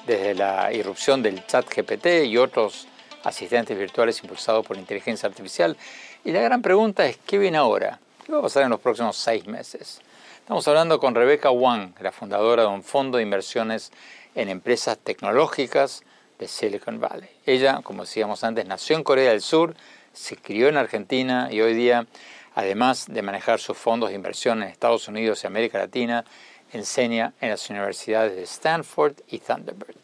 desde 0.06 0.36
la 0.36 0.72
irrupción 0.72 1.24
del 1.24 1.44
chat 1.44 1.66
GPT 1.68 2.24
y 2.24 2.38
otros 2.38 2.86
asistentes 3.24 3.76
virtuales 3.76 4.22
impulsados 4.22 4.64
por 4.64 4.76
inteligencia 4.76 5.28
artificial. 5.28 5.76
Y 6.24 6.30
la 6.30 6.40
gran 6.40 6.62
pregunta 6.62 7.04
es, 7.04 7.18
¿qué 7.26 7.36
viene 7.36 7.58
ahora? 7.58 7.98
¿Qué 8.24 8.30
va 8.30 8.38
a 8.38 8.42
pasar 8.42 8.62
en 8.62 8.70
los 8.70 8.78
próximos 8.78 9.16
seis 9.16 9.44
meses? 9.48 10.00
Estamos 10.38 10.66
hablando 10.68 11.00
con 11.00 11.16
Rebecca 11.16 11.50
Wang, 11.50 11.94
la 12.00 12.12
fundadora 12.12 12.62
de 12.62 12.68
un 12.68 12.84
fondo 12.84 13.16
de 13.18 13.24
inversiones 13.24 13.90
en 14.36 14.48
empresas 14.48 14.98
tecnológicas 14.98 16.04
de 16.38 16.46
Silicon 16.46 17.00
Valley. 17.00 17.28
Ella, 17.44 17.80
como 17.82 18.04
decíamos 18.04 18.44
antes, 18.44 18.66
nació 18.66 18.94
en 18.94 19.02
Corea 19.02 19.32
del 19.32 19.42
Sur, 19.42 19.74
se 20.12 20.36
crió 20.36 20.68
en 20.68 20.76
Argentina 20.76 21.48
y 21.50 21.60
hoy 21.60 21.74
día 21.74 22.06
Además 22.54 23.06
de 23.08 23.22
manejar 23.22 23.60
sus 23.60 23.76
fondos 23.76 24.10
de 24.10 24.16
inversión 24.16 24.62
en 24.62 24.68
Estados 24.68 25.08
Unidos 25.08 25.42
y 25.42 25.46
América 25.46 25.78
Latina, 25.78 26.24
enseña 26.72 27.32
en 27.40 27.50
las 27.50 27.68
universidades 27.70 28.34
de 28.34 28.42
Stanford 28.42 29.14
y 29.28 29.38
Thunderbird. 29.38 29.96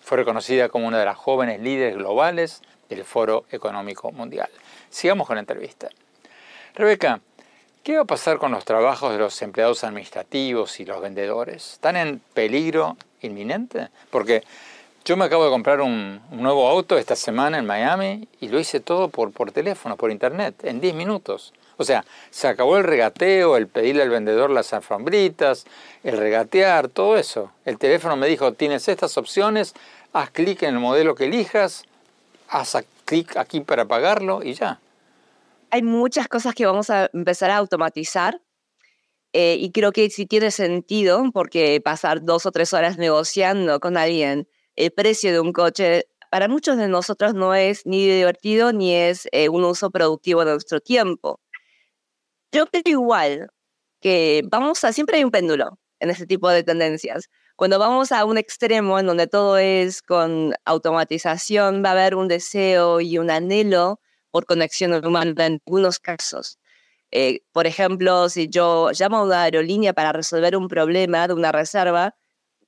Fue 0.00 0.18
reconocida 0.18 0.68
como 0.68 0.86
una 0.86 0.98
de 0.98 1.04
las 1.04 1.16
jóvenes 1.16 1.60
líderes 1.60 1.96
globales 1.96 2.62
del 2.88 3.04
Foro 3.04 3.44
Económico 3.50 4.12
Mundial. 4.12 4.48
Sigamos 4.88 5.26
con 5.26 5.36
la 5.36 5.40
entrevista. 5.40 5.88
Rebeca, 6.74 7.20
¿qué 7.82 7.96
va 7.96 8.02
a 8.02 8.06
pasar 8.06 8.38
con 8.38 8.52
los 8.52 8.64
trabajos 8.64 9.12
de 9.12 9.18
los 9.18 9.40
empleados 9.42 9.82
administrativos 9.82 10.78
y 10.78 10.84
los 10.84 11.00
vendedores? 11.00 11.72
¿Están 11.72 11.96
en 11.96 12.20
peligro 12.34 12.96
inminente? 13.22 13.88
Porque 14.10 14.44
yo 15.04 15.16
me 15.16 15.24
acabo 15.24 15.44
de 15.44 15.50
comprar 15.50 15.80
un, 15.80 16.20
nuevo 16.30 16.68
auto 16.68 16.98
esta 16.98 17.16
semana 17.16 17.58
en 17.58 17.66
Miami 17.66 18.28
y 18.40 18.48
lo 18.48 18.60
hice 18.60 18.80
todo 18.80 19.08
por, 19.08 19.32
por 19.32 19.52
teléfono, 19.52 19.96
por 19.96 20.10
internet, 20.10 20.64
en 20.64 20.80
10 20.80 20.94
minutos. 20.94 21.52
O 21.76 21.84
sea, 21.84 22.04
se 22.30 22.48
acabó 22.48 22.78
el 22.78 22.84
regateo, 22.84 23.56
el 23.56 23.68
pedirle 23.68 24.02
al 24.02 24.10
vendedor 24.10 24.50
las 24.50 24.72
alfombritas, 24.72 25.66
el 26.02 26.16
regatear, 26.16 26.88
todo 26.88 27.16
eso. 27.16 27.52
El 27.64 27.78
teléfono 27.78 28.16
me 28.16 28.26
dijo, 28.26 28.52
tienes 28.52 28.88
estas 28.88 29.18
opciones, 29.18 29.74
haz 30.12 30.30
clic 30.30 30.62
en 30.62 30.74
el 30.74 30.80
modelo 30.80 31.14
que 31.14 31.24
elijas, 31.24 31.84
haz 32.48 32.76
clic 33.04 33.36
aquí 33.36 33.60
para 33.60 33.84
pagarlo 33.84 34.42
y 34.42 34.54
ya. 34.54 34.80
Hay 35.70 35.82
muchas 35.82 36.28
cosas 36.28 36.54
que 36.54 36.64
vamos 36.64 36.90
a 36.90 37.10
empezar 37.12 37.50
a 37.50 37.56
automatizar 37.58 38.40
eh, 39.32 39.56
y 39.58 39.70
creo 39.70 39.92
que 39.92 40.08
sí 40.08 40.24
tiene 40.24 40.50
sentido 40.50 41.22
porque 41.32 41.80
pasar 41.84 42.22
dos 42.22 42.46
o 42.46 42.52
tres 42.52 42.72
horas 42.72 42.96
negociando 42.96 43.80
con 43.80 43.96
alguien 43.96 44.48
el 44.76 44.92
precio 44.92 45.32
de 45.32 45.40
un 45.40 45.52
coche 45.52 46.06
para 46.30 46.48
muchos 46.48 46.76
de 46.76 46.88
nosotros 46.88 47.34
no 47.34 47.54
es 47.54 47.86
ni 47.86 48.06
divertido 48.06 48.72
ni 48.72 48.94
es 48.94 49.28
eh, 49.32 49.48
un 49.48 49.64
uso 49.64 49.90
productivo 49.90 50.44
de 50.44 50.52
nuestro 50.52 50.80
tiempo. 50.80 51.40
Yo 52.52 52.66
creo 52.66 52.82
igual 52.86 53.48
que 54.00 54.42
vamos 54.50 54.84
a, 54.84 54.92
siempre 54.92 55.18
hay 55.18 55.24
un 55.24 55.30
péndulo 55.30 55.78
en 56.00 56.10
este 56.10 56.26
tipo 56.26 56.48
de 56.50 56.62
tendencias. 56.62 57.28
Cuando 57.56 57.78
vamos 57.78 58.12
a 58.12 58.24
un 58.24 58.38
extremo 58.38 58.98
en 58.98 59.06
donde 59.06 59.26
todo 59.26 59.58
es 59.58 60.02
con 60.02 60.54
automatización, 60.64 61.82
va 61.84 61.90
a 61.90 61.92
haber 61.92 62.14
un 62.14 62.28
deseo 62.28 63.00
y 63.00 63.18
un 63.18 63.30
anhelo 63.30 64.00
por 64.30 64.46
conexión 64.46 64.92
humana 65.04 65.46
en 65.46 65.60
algunos 65.64 65.98
casos. 65.98 66.58
Eh, 67.10 67.40
por 67.52 67.66
ejemplo, 67.66 68.28
si 68.28 68.48
yo 68.48 68.90
llamo 68.98 69.18
a 69.18 69.22
una 69.24 69.42
aerolínea 69.44 69.92
para 69.94 70.12
resolver 70.12 70.56
un 70.56 70.68
problema 70.68 71.28
de 71.28 71.34
una 71.34 71.52
reserva, 71.52 72.14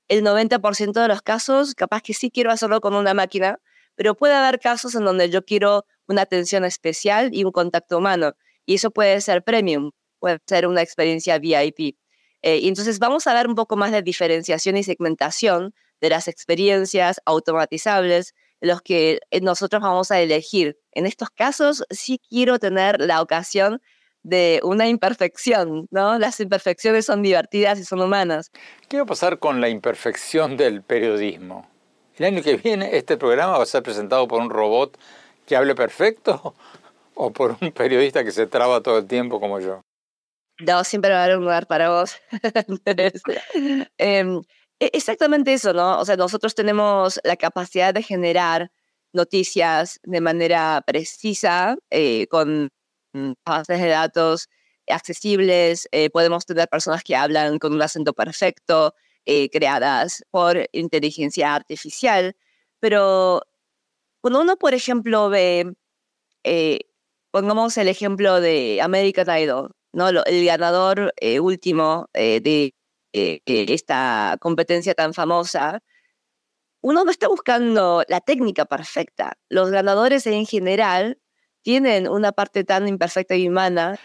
el 0.08 0.23
90% 0.25 1.02
de 1.02 1.08
los 1.08 1.23
casos, 1.23 1.75
capaz 1.75 2.02
que 2.02 2.14
sí 2.14 2.30
quiero 2.30 2.50
hacerlo 2.50 2.80
con 2.80 2.94
una 2.94 3.14
máquina, 3.14 3.61
pero 3.94 4.14
puede 4.14 4.35
haber 4.35 4.61
casos 4.61 4.94
en 4.94 5.04
donde 5.04 5.28
yo 5.30 5.44
quiero 5.44 5.85
una 6.06 6.23
atención 6.23 6.64
especial 6.64 7.30
y 7.32 7.44
un 7.44 7.52
contacto 7.52 7.99
humano. 7.99 8.35
Y 8.68 8.75
eso 8.75 8.90
puede 8.90 9.22
ser 9.22 9.42
premium, 9.42 9.92
puede 10.18 10.40
ser 10.46 10.66
una 10.66 10.82
experiencia 10.82 11.38
VIP. 11.38 11.96
Eh, 12.42 12.58
y 12.58 12.68
entonces 12.68 12.98
vamos 12.98 13.26
a 13.26 13.32
ver 13.32 13.48
un 13.48 13.54
poco 13.54 13.76
más 13.76 13.92
de 13.92 14.02
diferenciación 14.02 14.76
y 14.76 14.84
segmentación 14.84 15.72
de 16.02 16.10
las 16.10 16.28
experiencias 16.28 17.18
automatizables, 17.25 18.34
los 18.60 18.82
que 18.82 19.20
eh, 19.30 19.40
nosotros 19.40 19.80
vamos 19.80 20.10
a 20.10 20.20
elegir. 20.20 20.76
En 20.92 21.06
estos 21.06 21.30
casos 21.30 21.82
sí 21.88 22.20
quiero 22.28 22.58
tener 22.58 23.00
la 23.00 23.22
ocasión 23.22 23.80
de 24.22 24.60
una 24.62 24.87
imperfección, 24.87 25.88
¿no? 25.90 26.18
Las 26.18 26.38
imperfecciones 26.38 27.06
son 27.06 27.22
divertidas 27.22 27.78
y 27.78 27.87
son 27.87 28.02
humanas. 28.02 28.50
¿Qué 28.87 28.98
va 28.98 29.04
a 29.04 29.06
pasar 29.06 29.38
con 29.38 29.62
la 29.62 29.70
imperfección 29.70 30.58
del 30.58 30.82
periodismo? 30.82 31.66
El 32.18 32.26
año 32.26 32.42
que 32.42 32.56
viene 32.56 32.94
este 32.98 33.16
programa 33.16 33.56
va 33.56 33.62
a 33.62 33.66
ser 33.66 33.82
presentado 33.82 34.28
por 34.28 34.42
un 34.42 34.50
robot 34.50 34.98
que 35.46 35.56
hable 35.56 35.75
perfecto 35.75 36.54
o 37.18 37.32
por 37.32 37.56
un 37.60 37.72
periodista 37.72 38.25
que 38.25 38.30
se 38.30 38.46
traba 38.46 38.80
todo 38.80 38.98
el 38.98 39.06
tiempo 39.06 39.40
como 39.40 39.58
yo? 39.58 39.82
No, 40.60 40.84
siempre 40.84 41.10
va 41.10 41.20
a 41.20 41.25
haber 41.25 41.38
un 41.38 41.44
lugar 41.44 41.66
para 41.66 41.90
vos. 41.90 42.16
Em, 43.98 44.40
e, 44.80 44.90
exactamente 44.92 45.52
eso, 45.52 45.72
¿no? 45.72 45.98
O 45.98 46.04
sea, 46.04 46.16
nosotros 46.16 46.54
tenemos 46.54 47.20
la 47.25 47.37
capacidad 47.37 47.92
de 47.92 48.02
generar 48.02 48.70
noticias 49.12 49.98
de 50.04 50.20
manera 50.20 50.82
precisa, 50.87 51.76
eh, 51.90 52.26
con 52.28 52.70
bases 53.44 53.80
de 53.80 53.88
datos 53.88 54.48
accesibles, 54.88 55.88
eh, 55.92 56.10
podemos 56.10 56.46
tener 56.46 56.68
personas 56.68 57.02
que 57.02 57.16
hablan 57.16 57.58
con 57.58 57.72
un 57.75 57.82
acento 57.82 58.12
perfecto, 58.12 58.94
eh, 59.26 59.50
creadas 59.50 60.25
por 60.30 60.68
inteligencia 60.72 61.54
artificial, 61.54 62.37
pero 62.80 63.42
cuando 64.20 64.40
uno, 64.40 64.56
por 64.56 64.75
ejemplo, 64.75 65.28
ve, 65.30 65.75
pongamos 67.40 67.78
el 67.78 67.87
ejemplo 67.87 68.40
de 68.40 68.80
American 68.83 69.38
Idol, 69.38 69.71
¿no? 69.92 70.09
el 70.09 70.45
ganador 70.45 71.14
último 71.40 72.09
de 72.12 72.75
esta 73.47 74.37
competencia 74.40 74.92
tan 74.95 75.14
famosa, 75.14 75.78
uno 76.80 77.04
no 77.04 77.11
está 77.12 77.28
buscando 77.28 78.02
la 78.09 78.21
técnica 78.21 78.64
perfecta. 78.64 79.38
Los 79.49 79.71
ganadores 79.71 80.26
en 80.26 80.47
general 80.47 81.18
tienen 81.62 82.09
una 82.09 82.33
parte 82.33 82.64
tan 82.64 82.88
imperfecta 82.88 83.37
y 83.37 83.47
humana. 83.47 84.00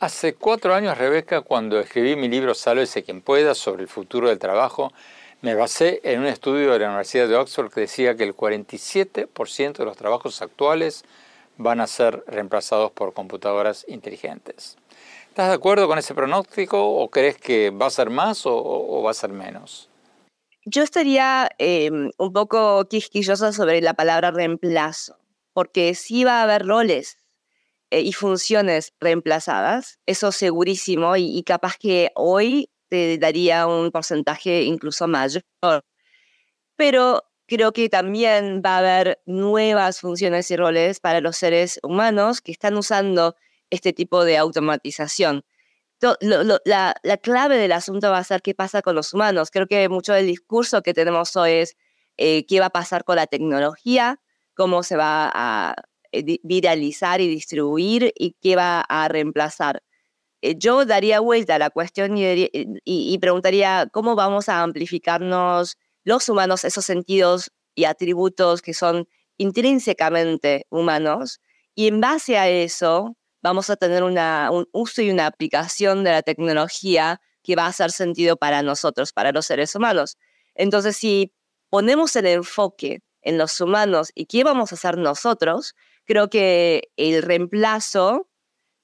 Hace 0.00 0.34
cuatro 0.34 0.74
años, 0.74 0.96
Rebeca, 0.96 1.42
cuando 1.42 1.78
escribí 1.80 2.16
mi 2.16 2.28
libro 2.28 2.54
Sálvese 2.54 3.02
quien 3.02 3.20
pueda 3.20 3.54
sobre 3.54 3.82
el 3.82 3.88
futuro 3.88 4.30
del 4.30 4.38
trabajo, 4.38 4.94
me 5.42 5.54
basé 5.54 6.00
en 6.04 6.20
un 6.20 6.26
estudio 6.26 6.72
de 6.72 6.78
la 6.78 6.88
Universidad 6.88 7.28
de 7.28 7.36
Oxford 7.36 7.70
que 7.70 7.82
decía 7.82 8.16
que 8.16 8.24
el 8.24 8.34
47% 8.34 9.76
de 9.76 9.84
los 9.84 9.96
trabajos 9.98 10.40
actuales 10.40 11.04
van 11.58 11.80
a 11.80 11.86
ser 11.86 12.24
reemplazados 12.26 12.92
por 12.92 13.12
computadoras 13.12 13.84
inteligentes. 13.88 14.78
¿Estás 15.28 15.48
de 15.48 15.54
acuerdo 15.54 15.86
con 15.86 15.98
ese 15.98 16.14
pronóstico 16.14 16.82
o 16.82 17.10
crees 17.10 17.36
que 17.36 17.70
va 17.70 17.86
a 17.86 17.90
ser 17.90 18.10
más 18.10 18.42
o, 18.44 19.02
va 19.02 19.10
a 19.10 19.14
ser 19.14 19.30
menos? 19.30 19.90
Yo 20.64 20.82
estaría 20.82 21.48
em, 21.58 22.10
un 22.18 22.32
poco 22.32 22.84
quisquillosa 22.88 23.52
sobre 23.52 23.80
la 23.80 23.94
palabra 23.94 24.30
reemplazo, 24.30 25.18
porque 25.52 25.94
sí 25.94 26.24
va 26.24 26.40
a 26.40 26.42
haber 26.42 26.66
roles 26.66 27.18
eh, 27.90 28.00
y 28.00 28.12
funciones 28.12 28.92
reemplazadas, 29.00 29.98
eso 30.06 30.32
segurísimo, 30.32 31.16
y, 31.16 31.42
capaz 31.44 31.76
que 31.78 32.10
hoy 32.14 32.70
te 32.88 33.18
daría 33.18 33.66
un 33.66 33.90
porcentaje 33.90 34.62
incluso 34.62 35.06
mayor. 35.08 35.42
Pero 36.76 37.27
creo 37.48 37.72
que 37.72 37.88
también 37.88 38.62
va 38.64 38.76
a 38.76 38.78
haber 38.78 39.20
nuevas 39.26 40.00
funciones 40.00 40.50
y 40.50 40.56
roles 40.56 41.00
para 41.00 41.20
los 41.20 41.36
seres 41.36 41.80
humanos 41.82 42.40
que 42.42 42.52
están 42.52 42.76
usando 42.76 43.36
este 43.70 43.92
tipo 43.92 44.24
de 44.24 44.36
automatización. 44.36 45.44
la, 46.20 46.94
clave 47.22 47.56
del 47.56 47.72
asunto 47.72 48.10
va 48.10 48.18
a 48.18 48.24
ser 48.24 48.42
qué 48.42 48.54
pasa 48.54 48.82
con 48.82 48.94
los 48.94 49.14
humanos. 49.14 49.50
Creo 49.50 49.66
que 49.66 49.88
mucho 49.88 50.12
del 50.12 50.26
discurso 50.26 50.82
que 50.82 50.94
tenemos 50.94 51.34
hoy 51.36 51.52
es 51.52 51.76
eh, 52.18 52.46
qué 52.46 52.60
va 52.60 52.66
a 52.66 52.70
pasar 52.70 53.04
con 53.04 53.16
la 53.16 53.26
tecnología, 53.26 54.20
cómo 54.54 54.82
se 54.82 54.96
va 54.96 55.30
a 55.34 55.74
eh, 56.12 56.38
viralizar 56.42 57.20
y 57.20 57.28
distribuir 57.28 58.12
y 58.16 58.36
qué 58.40 58.56
va 58.56 58.80
a 58.82 59.08
reemplazar. 59.08 59.82
Eh, 60.42 60.56
yo 60.58 60.84
daría 60.84 61.20
vuelta 61.20 61.56
a 61.56 61.58
la 61.58 61.70
cuestión 61.70 62.16
y, 62.16 63.18
preguntaría 63.18 63.88
cómo 63.92 64.14
vamos 64.16 64.48
a 64.48 64.62
amplificarnos 64.62 65.78
los 66.08 66.28
humanos 66.30 66.64
esos 66.64 66.86
sentidos 66.86 67.50
y 67.74 67.84
atributos 67.84 68.62
que 68.62 68.72
son 68.72 69.06
intrínsecamente 69.36 70.66
humanos 70.70 71.40
y 71.74 71.86
en 71.86 72.00
base 72.00 72.38
a 72.38 72.48
eso 72.48 73.16
vamos 73.42 73.68
a 73.68 73.76
tener 73.76 74.02
un 74.02 74.66
uso 74.72 75.02
y 75.02 75.10
una 75.10 75.26
aplicación 75.26 76.04
de 76.04 76.10
la 76.10 76.22
tecnología 76.22 77.20
que 77.42 77.56
va 77.56 77.64
a 77.64 77.68
hacer 77.68 77.92
sentido 77.92 78.36
para 78.36 78.62
nosotros, 78.62 79.12
para 79.12 79.32
los 79.32 79.46
seres 79.46 79.74
humanos. 79.74 80.16
Entonces, 80.54 80.96
si 80.96 81.32
ponemos 81.68 82.16
el 82.16 82.26
enfoque 82.26 83.00
en 83.22 83.38
los 83.38 83.60
humanos 83.60 84.10
y 84.14 84.26
qué 84.26 84.44
vamos 84.44 84.72
a 84.72 84.76
hacer 84.76 84.96
nosotros, 84.96 85.74
creo 86.04 86.30
que 86.30 86.90
el 86.96 87.22
reemplazo 87.22 88.28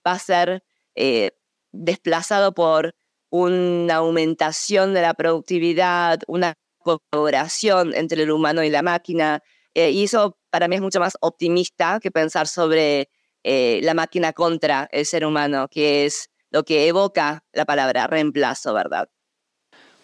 va 0.06 0.12
a 0.12 0.18
ser 0.18 0.62
eh, 0.94 1.32
desplazado 1.72 2.52
por 2.54 2.94
una 3.30 3.96
aumentación 3.96 4.94
de 4.94 5.02
la 5.02 5.14
productividad, 5.14 6.20
una 6.28 6.54
colaboración 6.84 7.94
entre 7.94 8.22
el 8.22 8.30
humano 8.30 8.62
y 8.62 8.70
la 8.70 8.82
máquina. 8.82 9.42
Eh, 9.74 9.90
y 9.90 10.04
eso 10.04 10.38
para 10.50 10.68
mí 10.68 10.76
es 10.76 10.82
mucho 10.82 11.00
más 11.00 11.16
optimista 11.20 11.98
que 12.00 12.12
pensar 12.12 12.46
sobre 12.46 13.08
eh, 13.42 13.80
la 13.82 13.94
máquina 13.94 14.32
contra 14.32 14.88
el 14.92 15.04
ser 15.04 15.26
humano, 15.26 15.66
que 15.68 16.06
es 16.06 16.30
lo 16.50 16.62
que 16.64 16.86
evoca 16.86 17.42
la 17.52 17.64
palabra 17.64 18.06
reemplazo, 18.06 18.72
¿verdad? 18.72 19.08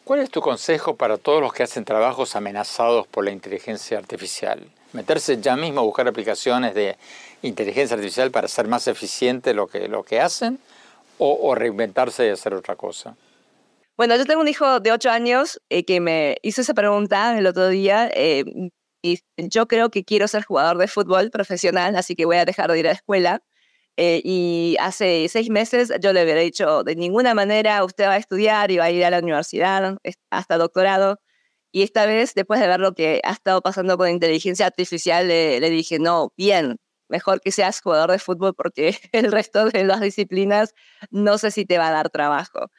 ¿Cuál 0.05 0.21
es 0.21 0.31
tu 0.31 0.41
consejo 0.41 0.97
para 0.97 1.19
todos 1.19 1.41
los 1.41 1.53
que 1.53 1.63
hacen 1.63 1.85
trabajos 1.85 2.35
amenazados 2.35 3.07
por 3.07 3.25
la 3.25 3.31
inteligencia 3.31 3.97
artificial? 3.97 4.69
¿Meterse 4.93 5.41
ya 5.41 5.55
mismo 5.55 5.81
a 5.81 5.85
buscar 5.85 6.09
aplicaciones 6.09 6.75
de 6.75 6.97
inteligencia 7.43 7.95
artificial 7.95 8.33
para 8.33 8.49
ser 8.49 8.67
más 8.67 8.89
eficiente 8.89 9.55
lo 9.55 9.69
que, 9.69 9.87
lo 9.87 10.03
que 10.03 10.21
hacen? 10.21 10.59
¿O, 11.19 11.55
reinventarse 11.55 12.27
y 12.27 12.31
hacer 12.31 12.55
otra 12.55 12.77
cosa? 12.77 13.15
Bueno, 14.01 14.17
yo 14.17 14.25
tengo 14.25 14.41
un 14.41 14.49
hijo 14.49 14.81
de 14.81 14.93
8 14.93 15.11
años 15.11 15.61
eh, 15.69 15.85
que 15.85 16.01
me 16.01 16.39
hizo 16.41 16.63
esa 16.63 16.73
pregunta 16.73 17.37
el 17.39 17.47
otro 17.47 17.69
día. 17.69 18.11
Eh, 18.15 18.45
y 19.03 19.21
yo 19.37 19.69
creo 19.69 19.91
que 19.91 20.05
quiero 20.05 20.27
ser 20.27 20.43
jugador 20.43 20.79
de 20.79 20.89
fútbol 20.89 21.31
profesional, 21.31 21.95
así 21.97 22.15
que 22.17 22.25
voy 22.25 22.37
a 22.39 22.47
dejar 22.47 22.73
de 22.73 22.79
ir 22.79 22.87
a 22.87 22.91
la 22.91 22.95
escuela. 22.95 23.43
Eh, 23.99 24.23
y 24.25 24.77
hace 24.81 25.29
seis 25.29 25.51
meses 25.51 25.93
yo 26.01 26.15
le 26.15 26.21
había 26.21 26.37
dicho, 26.37 26.83
de 26.83 26.97
ninguna 26.97 27.35
manera 27.35 27.85
usted 27.85 28.07
va 28.07 28.15
a 28.15 28.17
estudiar 28.17 28.71
y 28.71 28.79
va 28.79 28.85
a 28.85 28.91
ir 28.91 29.05
a 29.05 29.11
la 29.11 29.19
universidad 29.19 29.99
hasta 30.31 30.57
doctorado. 30.57 31.21
Y 31.73 31.83
esta 31.83 32.07
vez, 32.07 32.35
después 32.35 32.61
de 32.61 32.69
ver 32.69 32.81
lo 32.81 32.95
que 32.95 33.21
ha 33.25 33.33
estado 33.33 33.61
pasando 33.63 33.99
con 33.99 34.09
inteligencia 34.09 34.67
artificial, 34.67 35.29
le, 35.29 35.61
le 35.61 35.71
dije, 35.71 35.99
no, 35.99 36.33
bien, 36.39 36.79
mejor 37.09 37.41
que 37.43 37.53
seas 37.53 37.83
jugador 37.83 38.13
de 38.13 38.19
fútbol 38.19 38.55
porque 38.55 38.99
el 39.13 39.33
resto 39.33 39.67
de 39.67 39.85
las 39.85 40.01
disciplinas 40.01 40.75
no 41.11 41.39
sé 41.39 41.51
si 41.51 41.67
te 41.67 41.79
va 41.79 41.89
a 41.89 41.93
dar 41.93 42.11
trabajo. 42.11 42.71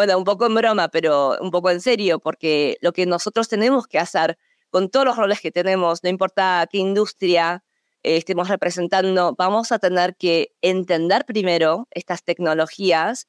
Bueno, 0.00 0.16
un 0.16 0.24
poco 0.24 0.46
en 0.46 0.54
broma, 0.54 0.88
pero 0.88 1.36
un 1.42 1.50
poco 1.50 1.68
en 1.70 1.82
serio, 1.82 2.20
porque 2.20 2.78
lo 2.80 2.94
que 2.94 3.04
nosotros 3.04 3.50
tenemos 3.50 3.86
que 3.86 3.98
hacer 3.98 4.38
con 4.70 4.88
todos 4.88 5.04
los 5.04 5.18
roles 5.18 5.42
que 5.42 5.52
tenemos, 5.52 6.02
no 6.02 6.08
importa 6.08 6.66
qué 6.72 6.78
industria 6.78 7.62
eh, 8.02 8.16
estemos 8.16 8.48
representando, 8.48 9.34
vamos 9.36 9.72
a 9.72 9.78
tener 9.78 10.16
que 10.16 10.54
entender 10.62 11.26
primero 11.26 11.86
estas 11.90 12.24
tecnologías, 12.24 13.28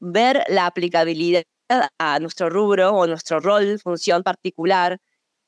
ver 0.00 0.42
la 0.48 0.66
aplicabilidad 0.66 1.44
a 1.98 2.18
nuestro 2.18 2.50
rubro 2.50 2.90
o 2.94 3.06
nuestro 3.06 3.38
rol, 3.38 3.78
función 3.78 4.24
particular. 4.24 5.00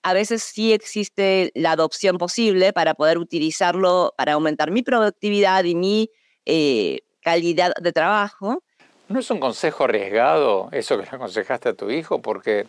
A 0.05 0.13
veces 0.13 0.45
sí 0.45 0.73
existe 0.73 1.51
la 1.57 1.73
adopción 1.73 2.17
posible 2.17 2.73
para 2.73 2.95
poder 2.95 3.19
utilizarlo 3.19 4.15
para 4.17 4.35
aumentar 4.35 4.71
mi 4.71 4.85
productividad 4.85 5.65
y 5.65 5.75
mi 5.75 6.11
eh, 6.45 7.01
calidad 7.23 7.73
de 7.83 7.93
trabajo. 7.93 8.63
¿No 9.09 9.21
es 9.21 9.31
un 9.31 9.39
consejo 9.39 9.85
arriesgado 9.85 10.69
eso 10.73 10.97
que 10.97 11.05
le 11.05 11.11
aconsejaste 11.11 11.69
a 11.71 11.75
tu 11.75 11.91
hijo? 11.91 12.23
Porque 12.23 12.67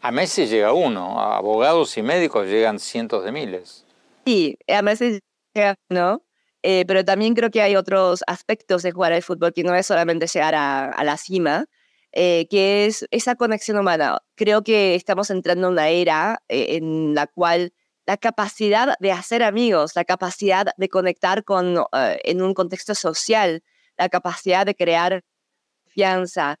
a 0.00 0.10
meses 0.10 0.48
llega 0.48 0.72
uno, 0.72 1.20
a 1.20 1.36
abogados 1.36 1.96
y 1.98 2.02
médicos 2.02 2.46
llegan 2.46 2.78
cientos 2.78 3.24
de 3.24 3.32
miles. 3.32 3.84
Sí, 4.24 4.56
a 4.68 4.80
meses 4.80 5.20
llega 5.52 5.74
uno, 5.90 6.22
eh, 6.62 6.84
pero 6.86 7.04
también 7.04 7.34
creo 7.34 7.50
que 7.50 7.60
hay 7.60 7.76
otros 7.76 8.24
aspectos 8.26 8.82
de 8.82 8.92
jugar 8.92 9.12
al 9.12 9.22
fútbol 9.22 9.52
que 9.52 9.62
no 9.62 9.74
es 9.74 9.86
solamente 9.86 10.26
llegar 10.26 10.54
a, 10.54 11.04
la 11.04 11.18
cima, 11.18 11.66
eh, 12.12 12.46
que 12.48 12.86
es 12.86 13.06
esa 13.10 13.34
conexión 13.34 13.78
humana. 13.78 14.18
Creo 14.36 14.62
que 14.62 14.94
estamos 14.94 15.28
entrando 15.28 15.66
en 15.66 15.72
una 15.74 15.90
era 15.90 16.42
eh, 16.48 16.76
en 16.76 17.14
la 17.14 17.26
cual 17.26 17.74
la 18.06 18.16
capacidad 18.16 18.94
de 18.98 19.12
hacer 19.12 19.42
amigos, 19.42 19.92
la 19.94 20.04
capacidad 20.04 20.66
de 20.76 20.88
conectar 20.88 21.44
con, 21.44 21.84
en 21.92 22.42
un 22.42 22.54
contexto 22.54 22.94
social, 22.94 23.62
la 23.98 24.08
capacidad 24.08 24.64
de 24.64 24.74
crear 24.74 25.22
confianza, 25.90 26.58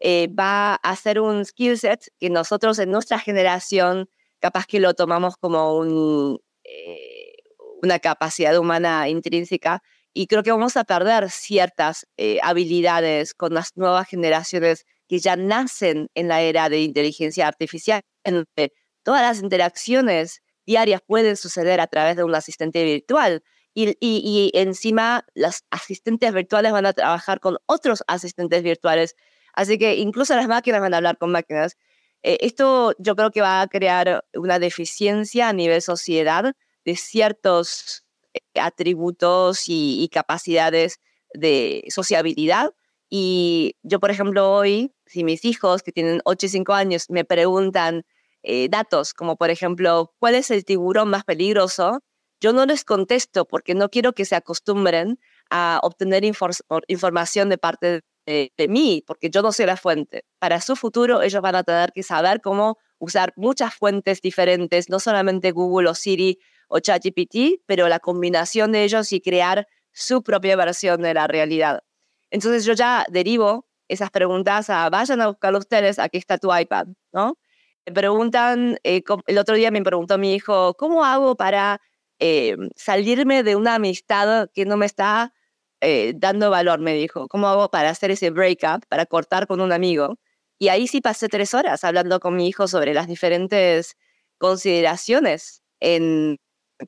eh, 0.00 0.28
va 0.28 0.74
a 0.76 0.96
ser 0.96 1.20
un 1.20 1.44
skill 1.44 1.78
set 1.78 2.06
que 2.18 2.30
nosotros 2.30 2.78
en 2.78 2.90
nuestra 2.90 3.18
generación 3.18 4.08
capaz 4.40 4.66
que 4.66 4.80
lo 4.80 4.94
tomamos 4.94 5.36
como 5.36 5.76
un, 5.76 6.38
eh, 6.64 7.34
una 7.82 7.98
capacidad 7.98 8.56
humana 8.58 9.08
intrínseca 9.08 9.82
y 10.14 10.26
creo 10.26 10.42
que 10.42 10.50
vamos 10.50 10.76
a 10.76 10.84
perder 10.84 11.30
ciertas 11.30 12.06
eh, 12.16 12.38
habilidades 12.42 13.34
con 13.34 13.54
las 13.54 13.76
nuevas 13.76 14.08
generaciones 14.08 14.84
que 15.08 15.18
ya 15.18 15.36
nacen 15.36 16.08
en 16.14 16.28
la 16.28 16.40
era 16.40 16.68
de 16.68 16.80
inteligencia 16.82 17.46
artificial, 17.46 18.02
en 18.24 18.34
donde 18.34 18.72
todas 19.02 19.22
las 19.22 19.42
interacciones 19.42 20.42
diarias 20.66 21.00
pueden 21.06 21.36
suceder 21.36 21.80
a 21.80 21.86
través 21.88 22.16
de 22.16 22.24
un 22.24 22.34
asistente 22.34 22.84
virtual. 22.84 23.42
Y, 23.72 23.96
y, 24.00 24.50
encima, 24.54 25.24
los 25.34 25.64
asistentes 25.70 26.32
virtuales 26.32 26.72
van 26.72 26.86
a 26.86 26.92
trabajar 26.92 27.40
con 27.40 27.58
otros 27.66 28.02
asistentes 28.08 28.62
virtuales 28.62 29.16
Así 29.52 29.78
que 29.78 29.96
incluso 29.96 30.34
las 30.36 30.48
máquinas 30.48 30.80
van 30.80 30.94
a 30.94 30.98
hablar 30.98 31.18
con 31.18 31.32
máquinas. 31.32 31.76
Eh, 32.22 32.38
esto 32.40 32.94
yo 32.98 33.16
creo 33.16 33.30
que 33.30 33.40
va 33.40 33.62
a 33.62 33.68
crear 33.68 34.24
una 34.34 34.58
deficiencia 34.58 35.48
a 35.48 35.52
nivel 35.52 35.82
sociedad 35.82 36.54
de 36.84 36.96
ciertos 36.96 38.04
eh, 38.34 38.40
atributos 38.60 39.64
y, 39.66 40.08
capacidades 40.12 41.00
de 41.34 41.84
sociabilidad. 41.88 42.72
Y 43.08 43.76
yo, 43.82 44.00
por 44.00 44.10
ejemplo, 44.10 44.52
hoy, 44.52 44.92
si 45.06 45.24
mis 45.24 45.44
hijos 45.44 45.82
que 45.82 45.92
tienen 45.92 46.20
8 46.24 46.46
y 46.46 46.48
5 46.50 46.72
años 46.74 47.06
me 47.10 47.24
preguntan 47.24 48.04
eh, 48.42 48.68
datos, 48.68 49.14
como 49.14 49.36
por 49.36 49.50
ejemplo, 49.50 50.14
¿cuál 50.18 50.34
es 50.36 50.50
el 50.50 50.64
tiburón 50.64 51.10
más 51.10 51.24
peligroso? 51.24 52.00
Yo 52.40 52.52
no 52.52 52.66
les 52.66 52.84
contesto 52.84 53.44
porque 53.44 53.74
no 53.74 53.90
quiero 53.90 54.12
que 54.12 54.24
se 54.24 54.36
acostumbren 54.36 55.18
a 55.50 55.80
obtener 55.82 56.24
información 56.24 57.48
de 57.48 57.58
parte 57.58 58.02
de, 58.26 58.52
de, 58.56 58.68
mí, 58.68 59.02
porque 59.06 59.30
yo 59.30 59.42
no 59.42 59.52
soy 59.52 59.66
la 59.66 59.76
fuente. 59.76 60.24
Para 60.38 60.60
su 60.60 60.76
futuro, 60.76 61.22
ellos 61.22 61.42
van 61.42 61.56
a 61.56 61.64
tener 61.64 61.92
que 61.92 62.02
saber 62.02 62.40
cómo 62.40 62.78
usar 62.98 63.32
muchas 63.36 63.74
fuentes 63.74 64.20
diferentes, 64.20 64.88
no 64.88 65.00
solamente 65.00 65.50
Google 65.50 65.90
o 65.90 65.94
Siri 65.94 66.38
o 66.68 66.78
ChatGPT, 66.78 67.62
pero 67.66 67.88
la 67.88 67.98
combinación 67.98 68.72
de 68.72 68.84
ellos 68.84 69.12
y 69.12 69.20
crear 69.20 69.66
su 69.92 70.22
propia 70.22 70.54
versión 70.56 71.02
de 71.02 71.14
la 71.14 71.26
realidad. 71.26 71.82
Entonces 72.30 72.64
yo 72.64 72.74
ya 72.74 73.04
derivo 73.10 73.66
esas 73.88 74.10
preguntas 74.10 74.70
a 74.70 74.88
vayan 74.88 75.20
a 75.20 75.28
buscarlo 75.28 75.58
ustedes, 75.58 75.98
aquí 75.98 76.18
está 76.18 76.38
tu 76.38 76.54
iPad, 76.54 76.86
¿no? 77.12 77.38
Me 77.86 77.92
preguntan, 77.92 78.78
eh, 78.84 79.02
el 79.26 79.38
otro 79.38 79.56
día 79.56 79.70
me 79.70 79.82
preguntó 79.82 80.16
mi 80.16 80.34
hijo, 80.34 80.74
¿cómo 80.74 81.04
hago 81.04 81.34
para 81.36 81.80
eh, 82.20 82.56
salirme 82.76 83.42
de 83.42 83.56
una 83.56 83.76
amistad 83.76 84.48
que 84.54 84.64
no 84.64 84.76
me 84.76 84.86
está 84.86 85.34
eh, 85.80 86.12
dando 86.16 86.50
valor? 86.50 86.80
Me 86.80 86.94
dijo, 86.94 87.28
¿cómo 87.28 87.48
hago 87.48 87.70
para 87.70 87.90
hacer 87.90 88.10
ese 88.10 88.30
breakup, 88.30 88.86
para 88.88 89.06
cortar 89.06 89.46
con 89.46 89.60
un 89.60 89.72
amigo? 89.72 90.18
Y 90.58 90.68
ahí 90.68 90.86
sí 90.86 91.00
pasé 91.00 91.28
tres 91.28 91.54
horas 91.54 91.84
hablando 91.84 92.20
con 92.20 92.36
mi 92.36 92.48
hijo 92.48 92.68
sobre 92.68 92.94
las 92.94 93.08
diferentes 93.08 93.96
consideraciones 94.38 95.62
en 95.80 96.38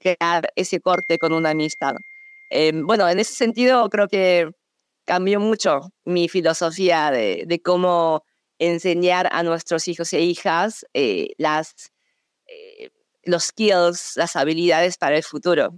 crear 0.01 0.53
ese 0.57 0.81
corte 0.81 1.19
con 1.19 1.33
una 1.33 1.51
amistad. 1.51 1.95
bueno, 2.85 3.09
en 3.09 3.19
ese 3.19 3.35
sentido 3.35 3.89
creo 3.91 4.09
que 4.09 4.51
cambió 5.05 5.41
mucho 5.41 5.93
mi 6.05 6.29
filosofía 6.29 7.11
de, 7.11 7.61
cómo 7.65 8.25
enseñar 8.59 9.29
a 9.33 9.43
nuestros 9.43 9.89
hijos 9.89 10.13
e 10.13 10.21
hijas 10.21 10.87
eh, 10.95 11.31
las, 11.39 11.93
eh, 12.47 12.91
los 13.25 13.45
skills, 13.45 14.13
las 14.17 14.37
habilidades 14.37 14.97
para 14.97 15.17
el 15.17 15.23
futuro. 15.23 15.75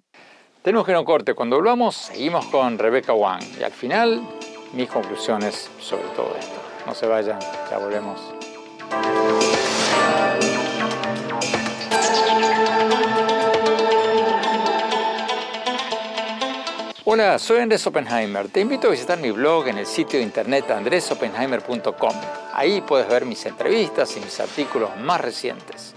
Tenemos 0.63 0.87
que 0.87 0.93
ir 0.93 0.97
a 0.97 1.01
un 1.01 1.05
corte. 1.05 1.35
Cuando 1.35 1.57
volvamos, 1.57 1.95
seguimos 1.95 2.47
con 2.47 2.79
Rebecca 2.79 3.13
Wang. 3.13 3.43
Y 3.59 3.63
al 3.63 3.73
final, 3.73 4.27
mis 4.73 4.89
conclusiones 4.89 5.71
sobre 5.81 6.09
todo 6.17 6.35
esto. 6.39 6.61
No 6.87 6.95
se 6.95 7.07
vayan, 7.07 7.39
ya 7.71 7.79
volvemos. 7.79 8.21
Hola, 17.07 17.39
soy 17.39 17.59
Andrés 17.59 17.87
Oppenheimer. 17.87 18.49
Te 18.49 18.61
invito 18.61 18.89
a 18.89 18.91
visitar 18.91 19.19
mi 19.19 19.31
blog 19.31 19.69
en 19.69 19.77
el 19.77 19.87
sitio 19.87 20.19
de 20.19 20.25
internet 20.25 20.71
andresoppenheimer.com. 20.71 22.15
Ahí 22.55 22.81
puedes 22.81 23.07
ver 23.07 23.27
mis 23.27 23.45
entrevistas 23.45 24.17
y 24.17 24.21
mis 24.21 24.41
artículos 24.41 24.97
más 24.97 25.21
recientes. 25.21 25.95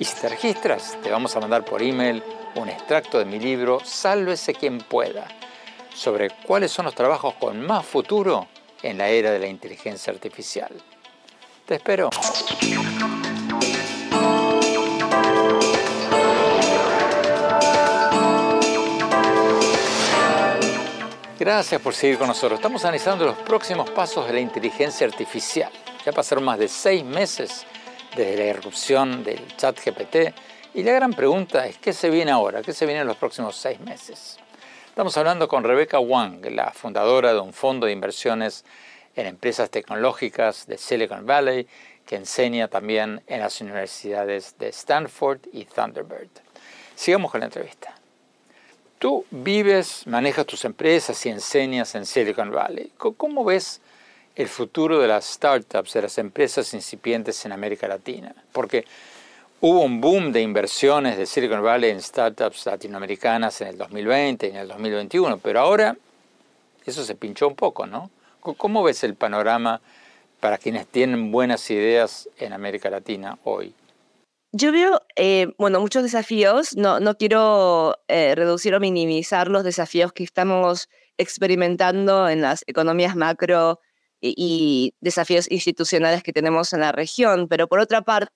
Y 0.00 0.04
si 0.04 0.14
te 0.20 0.28
registras, 0.28 0.96
te 1.02 1.10
vamos 1.10 1.34
a 1.34 1.40
mandar 1.40 1.64
por 1.64 1.82
email 1.82 2.22
un 2.54 2.68
extracto 2.68 3.18
de 3.18 3.24
mi 3.24 3.40
libro 3.40 3.80
Sálvese 3.84 4.54
quien 4.54 4.78
pueda, 4.78 5.26
sobre 5.92 6.30
cuáles 6.30 6.70
son 6.70 6.84
los 6.84 6.94
trabajos 6.94 7.34
con 7.34 7.60
más 7.66 7.84
futuro 7.84 8.46
en 8.80 8.98
la 8.98 9.08
era 9.08 9.32
de 9.32 9.40
la 9.40 9.48
inteligencia 9.48 10.12
artificial. 10.12 10.70
Te 11.66 11.74
espero. 11.74 12.10
Gracias 21.40 21.80
por 21.80 21.94
seguir 21.94 22.18
con 22.18 22.28
nosotros. 22.28 22.60
Estamos 22.60 22.84
analizando 22.84 23.24
los 23.24 23.36
próximos 23.38 23.90
pasos 23.90 24.26
de 24.28 24.32
la 24.32 24.40
inteligencia 24.40 25.08
artificial. 25.08 25.72
Ya 26.04 26.12
pasaron 26.12 26.44
más 26.44 26.58
de 26.58 26.68
seis 26.68 27.04
meses 27.04 27.66
desde 28.16 28.36
la 28.36 28.44
irrupción 28.46 29.22
del 29.24 29.56
chat 29.56 29.78
GPT 29.84 30.34
y 30.74 30.82
la 30.82 30.92
gran 30.92 31.12
pregunta 31.12 31.66
es 31.66 31.78
¿qué 31.78 31.92
se 31.92 32.10
viene 32.10 32.30
ahora? 32.30 32.62
¿Qué 32.62 32.72
se 32.72 32.86
viene 32.86 33.00
en 33.00 33.06
los 33.06 33.16
próximos 33.16 33.56
seis 33.56 33.80
meses? 33.80 34.38
Estamos 34.88 35.16
hablando 35.16 35.48
con 35.48 35.64
Rebecca 35.64 35.98
Wang, 35.98 36.44
la 36.50 36.72
fundadora 36.72 37.32
de 37.32 37.40
un 37.40 37.52
fondo 37.52 37.86
de 37.86 37.92
inversiones 37.92 38.64
en 39.14 39.26
empresas 39.26 39.70
tecnológicas 39.70 40.66
de 40.66 40.78
Silicon 40.78 41.26
Valley 41.26 41.66
que 42.04 42.16
enseña 42.16 42.68
también 42.68 43.22
en 43.26 43.40
las 43.40 43.60
universidades 43.60 44.56
de 44.58 44.68
Stanford 44.68 45.40
y 45.52 45.66
Thunderbird. 45.66 46.30
Sigamos 46.94 47.30
con 47.30 47.40
la 47.40 47.46
entrevista. 47.46 47.94
Tú 48.98 49.24
vives, 49.30 50.06
manejas 50.06 50.46
tus 50.46 50.64
empresas 50.64 51.24
y 51.26 51.28
enseñas 51.28 51.94
en 51.94 52.06
Silicon 52.06 52.50
Valley. 52.50 52.92
¿Cómo 52.96 53.44
ves 53.44 53.80
el 54.38 54.48
futuro 54.48 55.00
de 55.00 55.08
las 55.08 55.24
startups, 55.24 55.92
de 55.94 56.02
las 56.02 56.16
empresas 56.16 56.72
incipientes 56.72 57.44
en 57.44 57.52
América 57.52 57.88
Latina? 57.88 58.34
Porque 58.52 58.84
hubo 59.60 59.82
un 59.82 60.00
boom 60.00 60.30
de 60.32 60.40
inversiones 60.40 61.18
de 61.18 61.26
Silicon 61.26 61.62
Valley 61.62 61.90
en 61.90 62.00
startups 62.00 62.64
latinoamericanas 62.66 63.60
en 63.60 63.68
el 63.68 63.76
2020 63.76 64.46
y 64.46 64.50
en 64.50 64.56
el 64.56 64.68
2021, 64.68 65.38
pero 65.38 65.60
ahora 65.60 65.96
eso 66.86 67.04
se 67.04 67.16
pinchó 67.16 67.48
un 67.48 67.56
poco, 67.56 67.86
¿no? 67.86 68.10
¿Cómo 68.40 68.82
ves 68.84 69.02
el 69.02 69.14
panorama 69.14 69.80
para 70.38 70.56
quienes 70.56 70.86
tienen 70.86 71.32
buenas 71.32 71.68
ideas 71.70 72.28
en 72.38 72.52
América 72.52 72.88
Latina 72.88 73.38
hoy? 73.42 73.74
Yo 74.52 74.72
veo, 74.72 75.02
eh, 75.16 75.48
bueno, 75.58 75.80
muchos 75.80 76.04
desafíos. 76.04 76.74
No, 76.76 77.00
no 77.00 77.16
quiero 77.16 77.96
eh, 78.06 78.34
reducir 78.34 78.74
o 78.74 78.80
minimizar 78.80 79.48
los 79.48 79.64
desafíos 79.64 80.12
que 80.12 80.24
estamos 80.24 80.88
experimentando 81.18 82.28
en 82.28 82.40
las 82.40 82.64
economías 82.66 83.16
macro 83.16 83.80
y, 84.20 84.94
desafíos 85.00 85.50
institucionales 85.50 86.22
que 86.22 86.32
tenemos 86.32 86.72
en 86.72 86.80
la 86.80 86.92
región, 86.92 87.48
pero 87.48 87.68
por 87.68 87.80
otra 87.80 88.02
parte, 88.02 88.30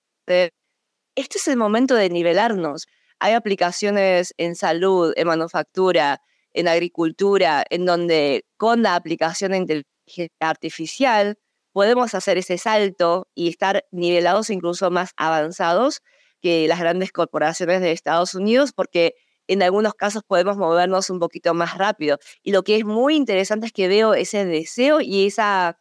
este 1.15 1.37
es 1.37 1.47
el 1.47 1.57
momento 1.57 1.95
de 1.95 2.09
nivelarnos. 2.09 2.87
Hay 3.19 3.33
aplicaciones 3.33 4.33
en 4.37 4.55
salud, 4.55 5.13
en 5.15 5.27
manufactura, 5.27 6.21
en 6.53 6.67
agricultura, 6.67 7.63
en 7.69 7.85
donde 7.85 8.45
con 8.57 8.83
la 8.83 8.95
aplicación 8.95 9.51
de 9.51 9.57
inteligencia 9.57 10.29
artificial 10.39 11.37
podemos 11.71 12.13
hacer 12.15 12.37
ese 12.37 12.57
salto 12.57 13.27
y 13.35 13.49
estar 13.49 13.85
nivelados 13.91 14.49
incluso 14.49 14.91
más 14.91 15.11
avanzados 15.17 16.01
que 16.41 16.67
las 16.67 16.79
grandes 16.79 17.11
corporaciones 17.11 17.81
de 17.81 17.91
Estados 17.91 18.35
Unidos, 18.35 18.73
porque 18.73 19.15
en 19.47 19.63
algunos 19.63 19.93
casos 19.93 20.23
podemos 20.23 20.57
movernos 20.57 21.09
un 21.09 21.19
poquito 21.19 21.53
más 21.53 21.77
rápido. 21.77 22.19
Y 22.43 22.51
lo 22.51 22.63
que 22.63 22.77
es 22.77 22.85
muy 22.85 23.15
interesante 23.15 23.67
es 23.67 23.73
que 23.73 23.87
veo 23.87 24.13
ese 24.13 24.45
deseo 24.45 25.01
y 25.01 25.27
esa, 25.27 25.77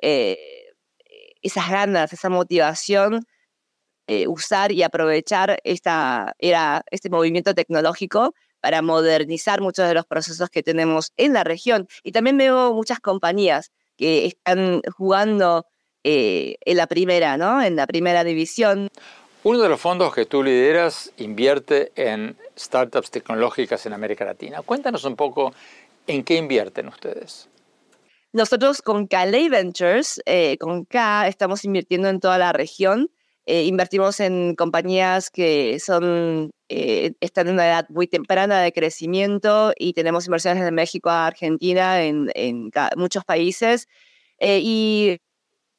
eh, 0.00 0.38
esas 1.42 1.70
ganas, 1.70 2.12
esa 2.12 2.28
motivación, 2.28 3.26
eh, 4.06 4.26
usar 4.28 4.72
y 4.72 4.82
aprovechar 4.82 5.58
esta, 5.64 6.34
era, 6.38 6.84
este 6.90 7.10
movimiento 7.10 7.54
tecnológico 7.54 8.34
para 8.60 8.82
modernizar 8.82 9.60
muchos 9.60 9.88
de 9.88 9.94
los 9.94 10.06
procesos 10.06 10.48
que 10.50 10.62
tenemos 10.62 11.12
en 11.16 11.32
la 11.32 11.44
región. 11.44 11.88
Y 12.02 12.12
también 12.12 12.38
veo 12.38 12.74
muchas 12.74 13.00
compañías 13.00 13.72
que 13.96 14.26
están 14.26 14.82
jugando 14.96 15.66
eh, 16.04 16.56
en 16.64 16.76
la 16.76 16.86
primera, 16.86 17.36
¿no? 17.36 17.62
En 17.62 17.76
la 17.76 17.86
primera 17.86 18.24
división. 18.24 18.88
Uno 19.44 19.58
de 19.58 19.68
los 19.68 19.80
fondos 19.80 20.14
que 20.14 20.24
tú 20.24 20.40
lideras 20.44 21.12
invierte 21.16 21.90
en 21.96 22.36
startups 22.56 23.10
tecnológicas 23.10 23.84
en 23.86 23.92
América 23.92 24.24
Latina. 24.24 24.62
Cuéntanos 24.62 25.04
un 25.04 25.16
poco 25.16 25.52
en 26.06 26.22
qué 26.22 26.36
invierten 26.36 26.86
ustedes. 26.86 27.48
Nosotros 28.32 28.82
con 28.82 29.08
Calais 29.08 29.50
Ventures, 29.50 30.22
eh, 30.26 30.56
con 30.58 30.84
K, 30.84 31.26
estamos 31.26 31.64
invirtiendo 31.64 32.08
en 32.08 32.20
toda 32.20 32.38
la 32.38 32.52
región. 32.52 33.10
Eh, 33.44 33.64
invertimos 33.64 34.20
en 34.20 34.54
compañías 34.54 35.28
que 35.28 35.80
son, 35.80 36.52
están 36.68 37.48
en 37.48 37.54
una 37.54 37.66
edad 37.66 37.86
muy 37.88 38.06
temprana 38.06 38.62
de 38.62 38.72
crecimiento 38.72 39.72
y 39.76 39.92
tenemos 39.92 40.26
inversiones 40.26 40.62
de 40.62 40.70
México 40.70 41.10
a 41.10 41.26
Argentina, 41.26 42.04
en, 42.04 42.30
en 42.36 42.70
muchos 42.96 43.24
países. 43.24 43.88
y 44.38 45.18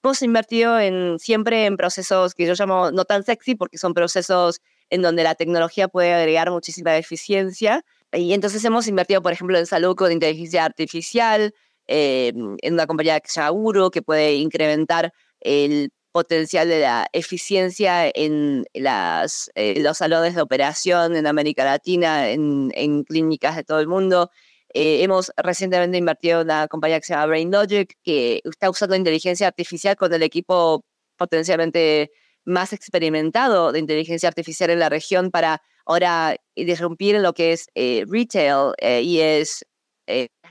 hemos 0.03 0.21
invertido 0.21 0.79
en, 0.79 1.17
siempre 1.17 1.65
en 1.65 1.77
procesos 1.77 2.35
que 2.35 2.45
yo 2.45 2.53
llamo 2.55 2.91
no 2.91 3.05
tan 3.05 3.23
sexy 3.23 3.55
porque 3.55 3.77
son 3.77 3.93
procesos 3.93 4.59
en 4.89 5.01
donde 5.01 5.23
la 5.23 5.35
tecnología 5.35 5.87
puede 5.87 6.13
agregar 6.13 6.51
muchísima 6.51 6.97
eficiencia. 6.97 7.83
Y 8.11 8.33
entonces 8.33 8.63
hemos 8.65 8.87
invertido, 8.87 9.21
por 9.21 9.31
ejemplo, 9.31 9.57
en 9.57 9.65
salud 9.65 9.95
con 9.95 10.11
inteligencia 10.11 10.65
artificial, 10.65 11.53
eh, 11.87 12.33
en 12.61 12.73
una 12.73 12.85
compañía 12.85 13.19
que 13.21 13.29
se 13.29 13.39
llama 13.39 13.89
que 13.91 14.01
puede 14.01 14.35
incrementar 14.35 15.13
el 15.39 15.91
potencial 16.11 16.67
de 16.67 16.81
la 16.81 17.07
eficiencia 17.13 18.07
en 18.13 18.65
las, 18.73 19.49
eh, 19.55 19.81
los 19.81 19.97
salones 19.97 20.35
de 20.35 20.41
operación 20.41 21.15
en 21.15 21.25
América 21.27 21.63
Latina, 21.63 22.29
en 22.29 23.03
clínicas 23.05 23.55
de 23.55 23.63
todo 23.63 23.79
el 23.79 23.87
mundo. 23.87 24.29
Eh, 24.73 25.03
hemos 25.03 25.31
recientemente 25.37 25.97
invertido 25.97 26.41
en 26.41 26.47
una 26.47 26.67
compañía 26.67 26.99
que 26.99 27.05
se 27.05 27.13
llama 27.13 27.27
BrainLogic, 27.27 27.95
que 28.03 28.41
está 28.43 28.69
usando 28.69 28.95
inteligencia 28.95 29.47
artificial 29.47 29.95
con 29.95 30.11
el 30.13 30.23
equipo 30.23 30.83
potencialmente 31.15 32.11
más 32.43 32.73
experimentado 32.73 33.71
de 33.71 33.79
inteligencia 33.79 34.27
artificial 34.27 34.71
en 34.71 34.79
la 34.79 34.89
región 34.89 35.29
para 35.29 35.61
ahora 35.85 36.35
disrumpir 36.55 37.15
en 37.15 37.23
lo 37.23 37.33
que 37.33 37.53
es 37.53 37.67
eh, 37.75 38.03
retail 38.09 38.73
eh, 38.79 39.01
y 39.01 39.19
es 39.19 39.65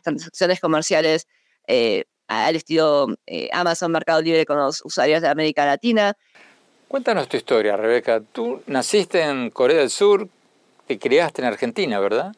transacciones 0.02 0.60
comerciales 0.60 1.26
al 2.26 2.56
estilo 2.56 3.08
Amazon 3.52 3.92
Mercado 3.92 4.22
Libre 4.22 4.46
con 4.46 4.56
los 4.56 4.82
usuarios 4.84 5.20
de 5.20 5.28
América 5.28 5.66
Latina. 5.66 6.16
Cuéntanos 6.88 7.28
tu 7.28 7.36
historia, 7.36 7.76
Rebeca. 7.76 8.20
Tú 8.20 8.62
naciste 8.66 9.22
en 9.22 9.50
Corea 9.50 9.78
del 9.78 9.90
Sur, 9.90 10.28
te 10.86 10.98
criaste 10.98 11.42
en 11.42 11.48
Argentina, 11.48 12.00
¿verdad? 12.00 12.34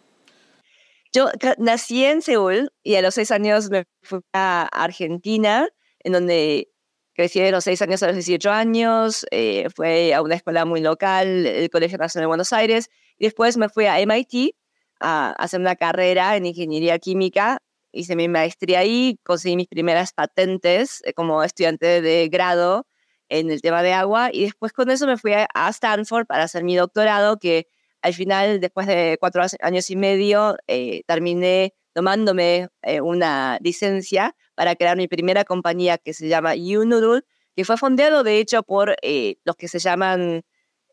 Yo 1.15 1.29
nací 1.59 2.05
en 2.05 2.23
Seúl 2.23 2.73
y 2.83 2.97
a 2.97 3.03
los 3.03 3.15
seis 3.15 3.31
años 3.31 3.71
me 3.71 3.85
fui 4.03 4.19
a 4.33 4.69
Argentina, 4.73 5.69
en 6.01 6.13
donde 6.13 6.69
crecí 7.15 7.41
de 7.41 7.53
los 7.53 7.63
seis 7.63 7.81
años 7.83 8.03
a 8.03 8.09
los 8.09 8.17
18 8.17 8.51
años, 8.51 9.25
eh, 9.31 9.69
a 10.13 10.23
una 10.23 10.35
escuela 10.35 10.65
muy 10.65 10.81
local, 10.81 11.47
el 11.47 11.71
Colegio 11.71 11.99
Nacional 11.99 12.25
de 12.25 12.27
Buenos 12.27 12.53
Aires, 12.53 12.91
y 13.17 13.27
después 13.27 13.57
me 13.57 13.69
fui 13.69 13.87
a 13.87 14.01
MIT 14.01 14.57
a 14.99 15.31
hacer 15.39 15.61
una 15.61 15.77
carrera 15.77 16.37
en 16.37 16.47
ingeniería 16.47 16.99
química, 16.99 17.59
hice 17.93 18.17
mi 18.17 18.27
maestría 18.27 18.81
ahí, 18.81 19.21
conseguí 19.23 19.55
mis 19.55 19.69
primeras 19.69 20.13
patentes 20.13 21.01
eh, 21.05 21.13
como 21.13 21.45
estudiante 21.45 22.03
de 22.03 22.29
grado 22.29 22.89
en 23.29 23.53
el 23.53 23.63
tema 23.63 23.85
de 23.85 23.93
agua, 23.93 24.31
y 24.33 24.43
después 24.47 24.73
con 24.73 24.91
eso 24.91 25.07
me 25.07 25.17
fui 25.17 25.33
a 25.33 25.69
Stanford 25.71 26.27
para 26.27 26.43
hacer 26.45 26.65
mi 26.65 26.75
doctorado, 26.75 27.39
que 27.39 27.69
al 28.05 28.13
final, 28.13 28.61
después 28.61 28.87
de 28.87 29.17
cuatro 29.19 29.43
años 29.63 29.89
y 29.89 29.97
medio, 29.97 30.59
eh, 30.67 31.05
terminé 31.07 31.73
tomándome 31.95 32.69
eh, 32.83 33.01
una 33.01 33.59
licencia 33.63 34.37
para 34.55 34.77
crear 34.77 34.95
mi 34.99 35.09
primera 35.09 35.45
compañía 35.45 35.97
que 35.97 36.13
se 36.13 36.29
llama 36.29 36.55
YouNoodle, 36.55 37.23
que 37.57 37.65
fue 37.65 37.79
fundado 37.79 38.23
de 38.23 38.41
hecho 38.41 38.63
por 38.63 38.95
eh, 39.01 39.37
los 39.45 39.57
que 39.57 39.69
se 39.69 39.79
llaman, 39.79 40.43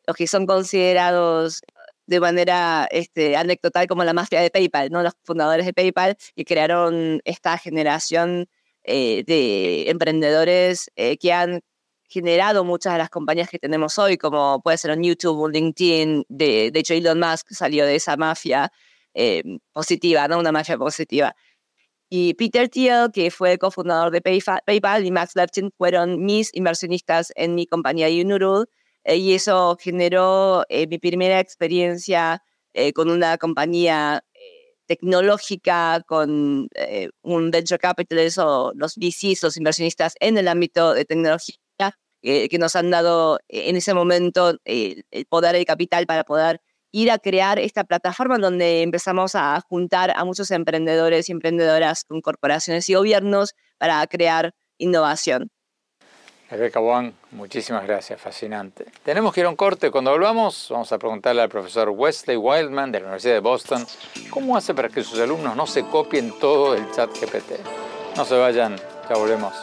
los 0.08 0.16
que 0.16 0.26
son 0.26 0.46
considerados 0.46 1.64
de 2.06 2.22
manera 2.22 2.88
este, 2.92 3.36
anecdotal 3.36 3.88
como 3.88 4.06
la 4.06 4.14
mafia 4.14 4.40
de 4.40 4.50
PayPal, 4.50 4.90
¿no? 4.90 5.04
los 5.04 5.14
fundadores 5.26 5.66
de 5.66 5.74
PayPal 5.74 6.16
que 6.34 6.46
crearon 6.46 7.20
esta 7.26 7.58
generación 7.58 8.48
de 8.86 9.90
emprendedores 9.90 10.90
que 10.96 11.34
han 11.34 11.62
generado 12.12 12.66
muchas 12.66 12.94
de 12.94 13.00
las 13.00 13.10
compañías 13.10 13.50
que 13.50 13.58
tenemos 13.58 13.98
hoy, 13.98 14.18
como 14.18 14.62
puede 14.62 14.78
ser 14.78 14.92
un 14.92 15.04
YouTube, 15.04 15.40
un 15.40 15.52
LinkedIn, 15.54 16.26
de, 16.28 16.70
de 16.72 16.80
hecho 16.80 16.94
Elon 16.94 17.20
Musk 17.20 17.52
salió 17.52 17.86
de 17.86 17.96
esa 17.96 18.18
mafia 18.18 18.72
eh, 19.14 19.44
positiva, 19.72 20.28
¿no? 20.28 20.40
Una 20.40 20.52
mafia 20.52 20.78
positiva. 20.78 21.36
Y 22.10 22.34
Peter 22.34 22.68
Thiel, 22.70 23.10
que 23.14 23.32
fue 23.32 23.58
cofundador 23.58 24.12
de 24.12 24.22
PayPal, 24.22 25.06
y 25.06 25.12
Max 25.12 25.36
Levchin 25.36 25.72
fueron 25.78 26.26
mis 26.26 26.54
inversionistas 26.54 27.32
en 27.36 27.56
mi 27.56 27.66
compañía 27.66 28.10
Unurul, 28.10 28.68
eh, 29.06 29.16
y 29.16 29.34
eso 29.34 29.78
generó 29.80 30.66
eh, 30.70 30.88
mi 30.88 31.00
primera 31.00 31.40
experiencia 31.40 32.44
con 32.96 33.10
una 33.10 33.38
compañía 33.38 34.24
tecnológica, 34.86 36.02
con 36.08 36.70
un 37.22 37.52
venture 37.52 37.80
capitalist 37.80 38.38
o 38.38 38.72
los 38.76 38.96
VCs, 38.96 39.44
los 39.44 39.58
inversionistas 39.58 40.16
en 40.22 40.38
el 40.38 40.48
ámbito 40.48 40.94
de 40.94 41.04
tecnología 41.04 41.56
eh, 42.22 42.50
que 42.50 42.58
nos 42.58 42.76
han 42.76 42.92
dado 42.92 43.40
eh, 43.50 43.70
en 43.70 43.76
ese 43.76 43.94
momento 43.94 44.58
el 44.66 45.06
poder 45.30 45.56
y 45.56 45.66
capital 45.66 46.06
para 46.06 46.24
poder 46.24 46.62
ir 46.92 47.10
a 47.12 47.18
crear 47.18 47.60
esta 47.60 47.84
plataforma 47.84 48.38
donde 48.38 48.82
empezamos 48.82 49.36
a 49.36 49.60
juntar 49.62 50.12
a 50.16 50.26
muchos 50.26 50.52
emprendedores 50.52 51.30
y 51.30 51.32
emprendedoras 51.32 52.04
con 52.04 52.22
corporaciones 52.22 52.90
y 52.90 52.96
gobiernos 52.96 53.56
para 53.78 54.06
crear 54.08 54.54
innovación. 54.78 55.50
Rebeca 56.50 56.82
Wang, 56.82 57.14
muchísimas 57.32 57.88
gracias, 57.88 58.20
fascinante. 58.20 58.86
Tenemos 59.06 59.34
que 59.34 59.40
ir 59.40 59.46
a 59.46 59.50
un 59.50 59.56
corte. 59.56 59.90
Cuando 59.90 60.12
volvamos, 60.12 60.68
vamos 60.70 60.92
a 60.92 61.00
preguntarle 61.00 61.42
al 61.42 61.48
profesor 61.48 61.90
Wesley 61.90 62.36
Wildman 62.36 62.92
de 62.92 63.00
la 63.00 63.06
Universidad 63.06 63.36
de 63.36 63.40
Boston 63.40 63.88
cómo 64.30 64.58
hace 64.58 64.74
para 64.74 64.90
que 64.90 65.02
sus 65.02 65.18
alumnos 65.20 65.56
no 65.56 65.66
se 65.66 65.84
copien 65.84 66.38
todo 66.40 66.76
el 66.76 66.92
chat 66.92 67.10
GPT. 67.10 67.54
No 68.18 68.26
se 68.26 68.36
vayan, 68.36 68.76
ya 69.10 69.16
volvemos. 69.16 69.54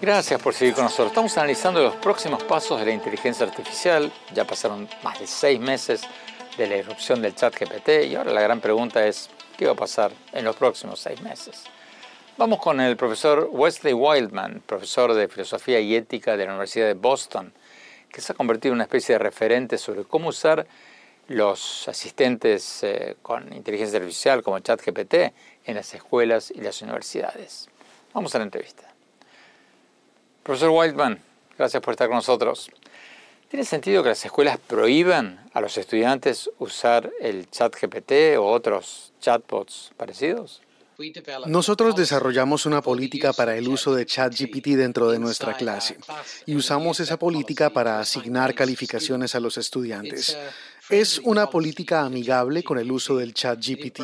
Gracias 0.00 0.40
por 0.40 0.54
seguir 0.54 0.72
con 0.72 0.84
nosotros. 0.84 1.08
Estamos 1.08 1.36
analizando 1.36 1.82
los 1.82 1.94
próximos 1.96 2.42
pasos 2.44 2.80
de 2.80 2.86
la 2.86 2.92
inteligencia 2.92 3.44
artificial. 3.44 4.10
Ya 4.32 4.46
pasaron 4.46 4.88
más 5.02 5.20
de 5.20 5.26
seis 5.26 5.60
meses 5.60 6.00
de 6.56 6.66
la 6.66 6.76
irrupción 6.78 7.20
del 7.20 7.34
chat 7.34 7.54
GPT 7.54 8.06
y 8.08 8.14
ahora 8.14 8.32
la 8.32 8.40
gran 8.40 8.62
pregunta 8.62 9.06
es, 9.06 9.28
¿qué 9.58 9.66
va 9.66 9.72
a 9.72 9.76
pasar 9.76 10.10
en 10.32 10.46
los 10.46 10.56
próximos 10.56 11.00
seis 11.00 11.20
meses? 11.20 11.64
Vamos 12.38 12.60
con 12.60 12.80
el 12.80 12.96
profesor 12.96 13.50
Wesley 13.52 13.92
Wildman, 13.92 14.62
profesor 14.64 15.12
de 15.12 15.28
Filosofía 15.28 15.80
y 15.80 15.94
Ética 15.94 16.38
de 16.38 16.46
la 16.46 16.52
Universidad 16.52 16.86
de 16.86 16.94
Boston, 16.94 17.52
que 18.10 18.22
se 18.22 18.32
ha 18.32 18.34
convertido 18.34 18.72
en 18.72 18.76
una 18.76 18.84
especie 18.84 19.16
de 19.16 19.18
referente 19.18 19.76
sobre 19.76 20.04
cómo 20.04 20.30
usar 20.30 20.66
los 21.28 21.86
asistentes 21.88 22.82
eh, 22.84 23.16
con 23.20 23.52
inteligencia 23.52 23.98
artificial 23.98 24.42
como 24.42 24.60
ChatGPT 24.60 25.14
en 25.66 25.74
las 25.74 25.92
escuelas 25.92 26.50
y 26.50 26.62
las 26.62 26.80
universidades. 26.80 27.68
Vamos 28.14 28.34
a 28.34 28.38
la 28.38 28.44
entrevista. 28.44 28.89
Profesor 30.42 30.70
Wildman, 30.70 31.20
gracias 31.58 31.82
por 31.82 31.92
estar 31.92 32.08
con 32.08 32.16
nosotros. 32.16 32.70
¿Tiene 33.48 33.64
sentido 33.64 34.02
que 34.02 34.10
las 34.10 34.24
escuelas 34.24 34.58
prohíban 34.58 35.50
a 35.52 35.60
los 35.60 35.76
estudiantes 35.76 36.50
usar 36.58 37.10
el 37.20 37.50
chat 37.50 37.74
GPT 37.74 38.38
o 38.38 38.46
otros 38.46 39.12
chatbots 39.20 39.90
parecidos? 39.96 40.62
Nosotros 41.46 41.96
desarrollamos 41.96 42.66
una 42.66 42.82
política 42.82 43.32
para 43.32 43.56
el 43.56 43.68
uso 43.68 43.94
de 43.94 44.04
ChatGPT 44.04 44.76
dentro 44.76 45.10
de 45.10 45.18
nuestra 45.18 45.56
clase 45.56 45.96
y 46.44 46.54
usamos 46.54 47.00
esa 47.00 47.18
política 47.18 47.70
para 47.70 48.00
asignar 48.00 48.54
calificaciones 48.54 49.34
a 49.34 49.40
los 49.40 49.56
estudiantes. 49.56 50.36
Es 50.90 51.18
una 51.20 51.48
política 51.48 52.02
amigable 52.02 52.64
con 52.64 52.78
el 52.78 52.90
uso 52.90 53.16
del 53.16 53.32
chat 53.32 53.58
GPT. 53.64 54.00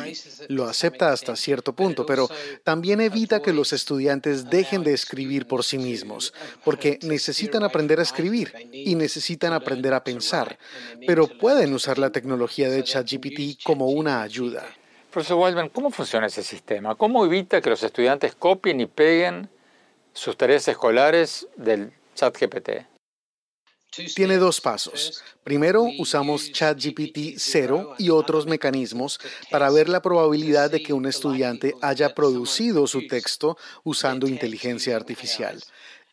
Lo 0.47 0.65
acepta 0.65 1.11
hasta 1.11 1.35
cierto 1.35 1.73
punto, 1.73 2.05
pero 2.05 2.29
también 2.63 3.01
evita 3.01 3.41
que 3.41 3.51
los 3.51 3.73
estudiantes 3.73 4.49
dejen 4.49 4.83
de 4.83 4.93
escribir 4.93 5.47
por 5.47 5.63
sí 5.63 5.77
mismos, 5.77 6.33
porque 6.63 6.97
necesitan 7.01 7.63
aprender 7.63 7.99
a 7.99 8.03
escribir 8.03 8.53
y 8.71 8.95
necesitan 8.95 9.53
aprender 9.53 9.93
a 9.93 10.03
pensar, 10.03 10.57
pero 11.05 11.27
pueden 11.27 11.73
usar 11.73 11.97
la 11.97 12.11
tecnología 12.11 12.69
de 12.69 12.83
chat 12.83 13.05
GPT 13.09 13.61
como 13.63 13.87
una 13.87 14.21
ayuda. 14.21 14.65
Profesor 15.11 15.37
Wildman, 15.39 15.69
¿cómo 15.69 15.91
funciona 15.91 16.27
ese 16.27 16.43
sistema? 16.43 16.95
¿Cómo 16.95 17.25
evita 17.25 17.61
que 17.61 17.69
los 17.69 17.83
estudiantes 17.83 18.35
copien 18.35 18.79
y 18.79 18.85
peguen 18.85 19.49
sus 20.13 20.37
tareas 20.37 20.67
escolares 20.67 21.47
del 21.55 21.91
chat 22.15 22.37
GPT? 22.39 22.96
Tiene 24.15 24.37
dos 24.37 24.61
pasos. 24.61 25.23
Primero, 25.43 25.85
usamos 25.97 26.51
ChatGPT 26.51 27.35
0 27.37 27.95
y 27.97 28.09
otros 28.09 28.45
mecanismos 28.45 29.19
para 29.49 29.69
ver 29.69 29.89
la 29.89 30.01
probabilidad 30.01 30.69
de 30.69 30.83
que 30.83 30.93
un 30.93 31.05
estudiante 31.05 31.73
haya 31.81 32.13
producido 32.13 32.85
su 32.87 33.07
texto 33.07 33.57
usando 33.83 34.27
inteligencia 34.27 34.95
artificial. 34.95 35.61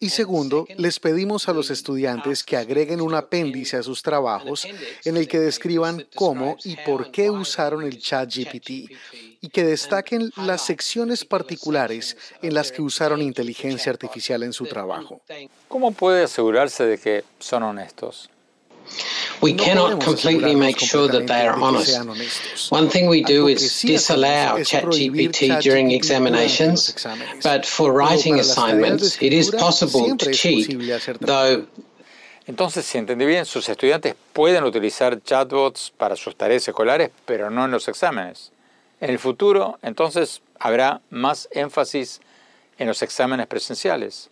Y 0.05 0.11
segundo, 0.11 0.67
les 0.77 1.01
pedimos 1.01 1.49
a 1.49 1.55
los 1.55 1.71
estudiantes 1.71 2.45
que 2.45 2.59
agreguen 2.59 3.01
un 3.01 3.15
apéndice 3.15 3.79
a 3.79 3.83
sus 3.83 4.03
trabajos 4.03 4.67
en 5.03 5.17
el 5.17 5.27
que 5.27 5.39
describan 5.39 6.07
cómo 6.15 6.59
y 6.63 6.77
por 6.77 7.11
qué 7.11 7.31
usaron 7.31 7.85
el 7.85 7.99
chat 7.99 8.29
GPT 8.31 8.93
y 9.41 9.49
que 9.49 9.65
destaquen 9.65 10.31
las 10.37 10.67
secciones 10.67 11.25
particulares 11.25 12.19
en 12.43 12.53
las 12.53 12.71
que 12.71 12.83
usaron 12.83 13.23
inteligencia 13.23 13.91
artificial 13.91 14.43
en 14.43 14.53
su 14.53 14.67
trabajo. 14.67 15.23
¿Cómo 15.69 15.91
puede 15.93 16.25
asegurarse 16.25 16.85
de 16.85 16.99
que 16.99 17.25
son 17.39 17.63
honestos? 17.63 18.29
We 19.41 19.55
cannot 19.55 20.01
completely 20.01 20.55
make 20.55 20.79
sure 20.79 21.09
that 21.09 21.27
they 21.27 21.47
are 21.47 21.59
honest. 21.59 22.71
One 22.71 22.89
thing 22.89 23.09
we 23.09 23.23
do 23.23 23.49
is 23.49 23.83
disallow 23.83 24.59
ChatGPT 24.63 25.61
during 25.61 25.91
examinations, 25.91 27.07
but 27.43 27.67
for 27.67 27.93
writing 27.93 28.39
assignments, 28.39 29.21
it 29.21 29.33
is 29.33 29.51
possible 29.51 30.17
to 30.17 30.33
cheat, 30.33 30.79
though 31.21 31.67
entonces, 32.47 32.85
si 32.85 32.99
entendí 32.99 33.25
bien, 33.25 33.47
sus 33.47 33.69
estudiantes 33.71 34.15
pueden 34.35 34.65
utilizar 34.65 35.23
chatbots 35.23 35.93
para 35.97 36.15
sus 36.15 36.37
tareas 36.37 36.69
escolares, 36.69 37.11
pero 37.25 37.51
no 37.51 37.65
en 37.65 37.71
los 37.71 37.89
exámenes. 37.89 38.53
En 39.01 39.11
el 39.11 39.19
futuro, 39.19 39.79
entonces, 39.83 40.43
habrá 40.59 41.01
más 41.09 41.49
énfasis 41.53 42.21
en 42.79 42.89
los 42.89 43.03
exámenes 43.03 43.47
presenciales. 43.47 44.29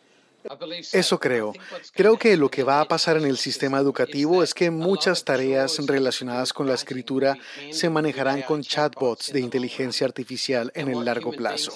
Eso 0.93 1.19
creo. 1.21 1.53
Creo 1.95 2.19
que 2.19 2.37
lo 2.37 2.51
que 2.51 2.63
va 2.63 2.81
a 2.81 2.89
pasar 2.89 3.17
en 3.17 3.25
el 3.25 3.37
sistema 3.37 3.79
educativo 3.79 4.43
es 4.43 4.55
que 4.55 4.71
muchas 4.71 5.25
tareas 5.25 5.79
relacionadas 5.87 6.53
con 6.53 6.67
la 6.67 6.75
escritura 6.75 7.37
se 7.71 7.91
manejarán 7.91 8.43
con 8.43 8.63
chatbots 8.63 9.33
de 9.33 9.41
inteligencia 9.41 10.07
artificial 10.07 10.73
en 10.75 10.89
el 10.89 11.05
largo 11.05 11.33
plazo. 11.33 11.73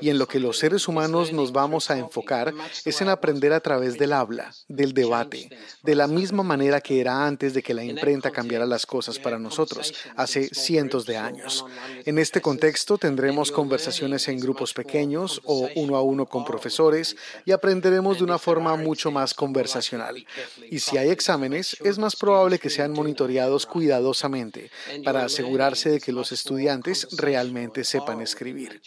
Y 0.00 0.10
en 0.10 0.18
lo 0.18 0.26
que 0.26 0.40
los 0.40 0.58
seres 0.58 0.88
humanos 0.88 1.32
nos 1.32 1.52
vamos 1.52 1.90
a 1.90 1.98
enfocar 1.98 2.52
es 2.84 3.00
en 3.00 3.08
aprender 3.08 3.52
a 3.52 3.60
través 3.60 3.98
del 3.98 4.12
habla, 4.12 4.52
del 4.68 4.92
debate, 4.92 5.50
de 5.82 5.94
la 5.94 6.06
misma 6.06 6.42
manera 6.42 6.80
que 6.80 7.00
era 7.00 7.26
antes 7.26 7.54
de 7.54 7.62
que 7.62 7.74
la 7.74 7.84
imprenta 7.84 8.30
cambiara 8.30 8.66
las 8.66 8.86
cosas 8.86 9.18
para 9.18 9.38
nosotros, 9.38 9.94
hace 10.16 10.48
cientos 10.48 11.06
de 11.06 11.16
años. 11.16 11.64
En 12.04 12.18
este 12.18 12.40
contexto 12.40 12.98
tendremos 12.98 13.50
conversaciones 13.50 14.28
en 14.28 14.40
grupos 14.40 14.74
pequeños 14.74 15.40
o 15.44 15.68
uno 15.76 15.96
a 15.96 16.02
uno 16.02 16.26
con 16.26 16.44
profesores 16.44 17.16
y 17.44 17.52
aprenderemos 17.52 18.09
de 18.18 18.24
una 18.24 18.38
forma 18.38 18.76
mucho 18.76 19.10
más 19.10 19.34
conversacional. 19.34 20.24
Y 20.70 20.80
si 20.80 20.98
hay 20.98 21.10
exámenes, 21.10 21.76
es 21.84 21.98
más 21.98 22.16
probable 22.16 22.58
que 22.58 22.70
sean 22.70 22.92
monitoreados 22.92 23.66
cuidadosamente 23.66 24.70
para 25.04 25.24
asegurarse 25.24 25.90
de 25.90 26.00
que 26.00 26.12
los 26.12 26.32
estudiantes 26.32 27.08
realmente 27.16 27.84
sepan 27.84 28.20
escribir. 28.20 28.80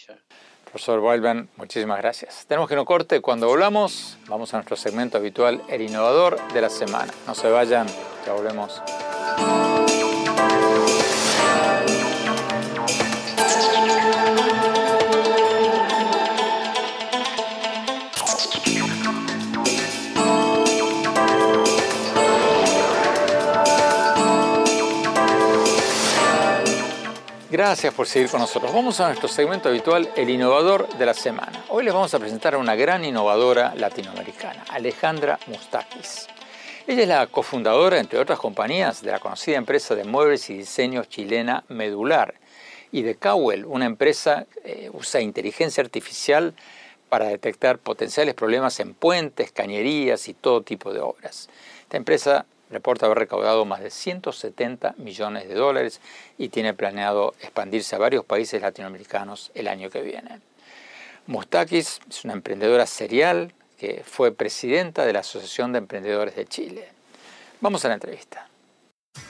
Profesor 0.64 0.98
Wildman, 0.98 1.48
muchísimas 1.56 1.98
gracias. 1.98 2.46
Tenemos 2.48 2.68
que 2.68 2.74
no 2.74 2.84
corte. 2.84 3.20
Cuando 3.20 3.46
volvamos, 3.46 4.18
vamos 4.26 4.52
a 4.54 4.56
nuestro 4.56 4.76
segmento 4.76 5.18
habitual, 5.18 5.62
el 5.68 5.82
innovador 5.82 6.36
de 6.52 6.60
la 6.60 6.68
semana. 6.68 7.14
No 7.28 7.34
se 7.36 7.48
vayan, 7.48 7.86
ya 8.26 8.32
volvemos. 8.32 8.82
Gracias 27.66 27.94
por 27.94 28.06
seguir 28.06 28.28
con 28.28 28.40
nosotros. 28.40 28.74
Vamos 28.74 29.00
a 29.00 29.06
nuestro 29.06 29.26
segmento 29.26 29.70
habitual, 29.70 30.10
el 30.16 30.28
innovador 30.28 30.86
de 30.98 31.06
la 31.06 31.14
semana. 31.14 31.64
Hoy 31.70 31.82
les 31.82 31.94
vamos 31.94 32.12
a 32.12 32.18
presentar 32.18 32.52
a 32.52 32.58
una 32.58 32.74
gran 32.74 33.06
innovadora 33.06 33.74
latinoamericana, 33.74 34.66
Alejandra 34.68 35.38
Mustakis. 35.46 36.26
Ella 36.86 37.02
es 37.02 37.08
la 37.08 37.26
cofundadora, 37.26 37.98
entre 37.98 38.18
otras 38.18 38.38
compañías, 38.38 39.00
de 39.00 39.12
la 39.12 39.18
conocida 39.18 39.56
empresa 39.56 39.94
de 39.94 40.04
muebles 40.04 40.50
y 40.50 40.58
diseños 40.58 41.08
chilena 41.08 41.64
Medular 41.68 42.34
y 42.92 43.00
de 43.00 43.14
Cowell, 43.14 43.64
una 43.64 43.86
empresa 43.86 44.44
que 44.62 44.84
eh, 44.84 44.90
usa 44.92 45.22
inteligencia 45.22 45.82
artificial 45.82 46.52
para 47.08 47.28
detectar 47.28 47.78
potenciales 47.78 48.34
problemas 48.34 48.78
en 48.78 48.92
puentes, 48.92 49.52
cañerías 49.52 50.28
y 50.28 50.34
todo 50.34 50.60
tipo 50.60 50.92
de 50.92 51.00
obras. 51.00 51.48
Esta 51.80 51.96
empresa 51.96 52.44
reporta 52.74 53.06
haber 53.06 53.18
recaudado 53.18 53.64
más 53.64 53.80
de 53.80 53.90
170 53.90 54.96
millones 54.98 55.48
de 55.48 55.54
dólares 55.54 56.00
y 56.36 56.48
tiene 56.50 56.74
planeado 56.74 57.34
expandirse 57.40 57.96
a 57.96 57.98
varios 57.98 58.24
países 58.24 58.60
latinoamericanos 58.60 59.50
el 59.54 59.68
año 59.68 59.88
que 59.88 60.02
viene. 60.02 60.40
Mustakis 61.26 62.00
es 62.10 62.24
una 62.24 62.34
emprendedora 62.34 62.86
serial 62.86 63.54
que 63.78 64.02
fue 64.04 64.32
presidenta 64.32 65.06
de 65.06 65.12
la 65.12 65.20
Asociación 65.20 65.72
de 65.72 65.78
Emprendedores 65.78 66.36
de 66.36 66.46
Chile. 66.46 66.88
Vamos 67.60 67.84
a 67.84 67.88
la 67.88 67.94
entrevista. 67.94 68.48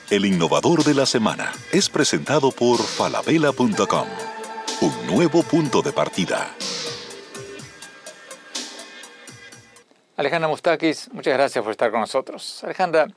El 0.09 0.25
innovador 0.25 0.83
de 0.83 0.93
la 0.93 1.05
semana 1.05 1.53
es 1.71 1.89
presentado 1.89 2.51
por 2.51 2.81
falabella.com, 2.81 4.07
un 4.81 5.07
nuevo 5.07 5.43
punto 5.43 5.81
de 5.81 5.93
partida. 5.93 6.53
Alejandra 10.17 10.47
Mustakis, 10.47 11.09
muchas 11.11 11.33
gracias 11.33 11.61
por 11.61 11.71
estar 11.71 11.91
con 11.91 11.99
nosotros. 11.99 12.63
Alejandra, 12.63 13.07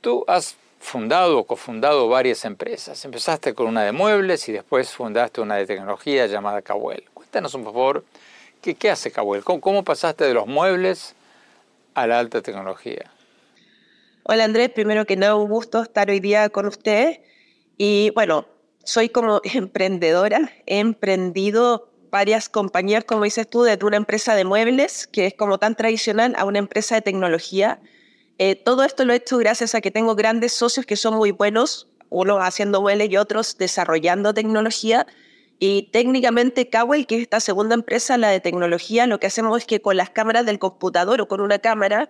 Tú 0.00 0.24
has 0.26 0.56
fundado 0.78 1.38
o 1.38 1.44
cofundado 1.44 2.08
varias 2.08 2.44
empresas. 2.44 3.04
Empezaste 3.04 3.54
con 3.54 3.66
una 3.66 3.84
de 3.84 3.92
muebles 3.92 4.48
y 4.48 4.52
después 4.52 4.90
fundaste 4.90 5.42
una 5.42 5.56
de 5.56 5.66
tecnología 5.66 6.26
llamada 6.26 6.62
Cawell. 6.62 7.04
Cuéntanos 7.12 7.52
un 7.54 7.64
favor, 7.64 8.04
¿qué, 8.62 8.74
qué 8.74 8.90
hace 8.90 9.10
Cawell? 9.10 9.44
¿Cómo, 9.44 9.84
pasaste 9.84 10.24
de 10.24 10.32
los 10.32 10.46
muebles 10.46 11.14
a 11.94 12.06
la 12.06 12.18
alta 12.18 12.40
tecnología? 12.40 13.10
Hola 14.22 14.44
Andrés, 14.44 14.70
primero 14.70 15.04
que 15.04 15.16
nada 15.16 15.36
un 15.36 15.50
gusto 15.50 15.82
estar 15.82 16.08
hoy 16.08 16.20
día 16.20 16.48
con 16.48 16.66
usted. 16.66 17.20
Y 17.76 18.10
bueno, 18.14 18.46
soy 18.82 19.10
como 19.10 19.42
emprendedora, 19.54 20.50
he 20.66 20.78
emprendido 20.78 21.90
varias 22.10 22.48
compañías, 22.48 23.04
como 23.04 23.24
dices 23.24 23.48
tú, 23.48 23.62
desde 23.62 23.84
una 23.84 23.98
empresa 23.98 24.34
de 24.34 24.44
muebles, 24.44 25.06
que 25.06 25.26
es 25.26 25.34
como 25.34 25.58
tan 25.58 25.76
tradicional, 25.76 26.34
a 26.36 26.44
una 26.44 26.58
empresa 26.58 26.96
de 26.96 27.02
tecnología 27.02 27.80
eh, 28.42 28.56
todo 28.56 28.84
esto 28.84 29.04
lo 29.04 29.12
he 29.12 29.16
hecho 29.16 29.36
gracias 29.36 29.74
a 29.74 29.82
que 29.82 29.90
tengo 29.90 30.14
grandes 30.14 30.54
socios 30.54 30.86
que 30.86 30.96
son 30.96 31.14
muy 31.14 31.30
buenos, 31.30 31.90
unos 32.08 32.38
haciendo 32.40 32.80
muebles 32.80 33.10
y 33.10 33.18
otros 33.18 33.58
desarrollando 33.58 34.32
tecnología. 34.32 35.06
Y 35.58 35.90
técnicamente 35.92 36.70
Cowell, 36.70 37.06
que 37.06 37.16
es 37.16 37.20
esta 37.20 37.40
segunda 37.40 37.74
empresa, 37.74 38.16
la 38.16 38.30
de 38.30 38.40
tecnología, 38.40 39.06
lo 39.06 39.20
que 39.20 39.26
hacemos 39.26 39.58
es 39.58 39.66
que 39.66 39.82
con 39.82 39.98
las 39.98 40.08
cámaras 40.08 40.46
del 40.46 40.58
computador 40.58 41.20
o 41.20 41.28
con 41.28 41.42
una 41.42 41.58
cámara 41.58 42.08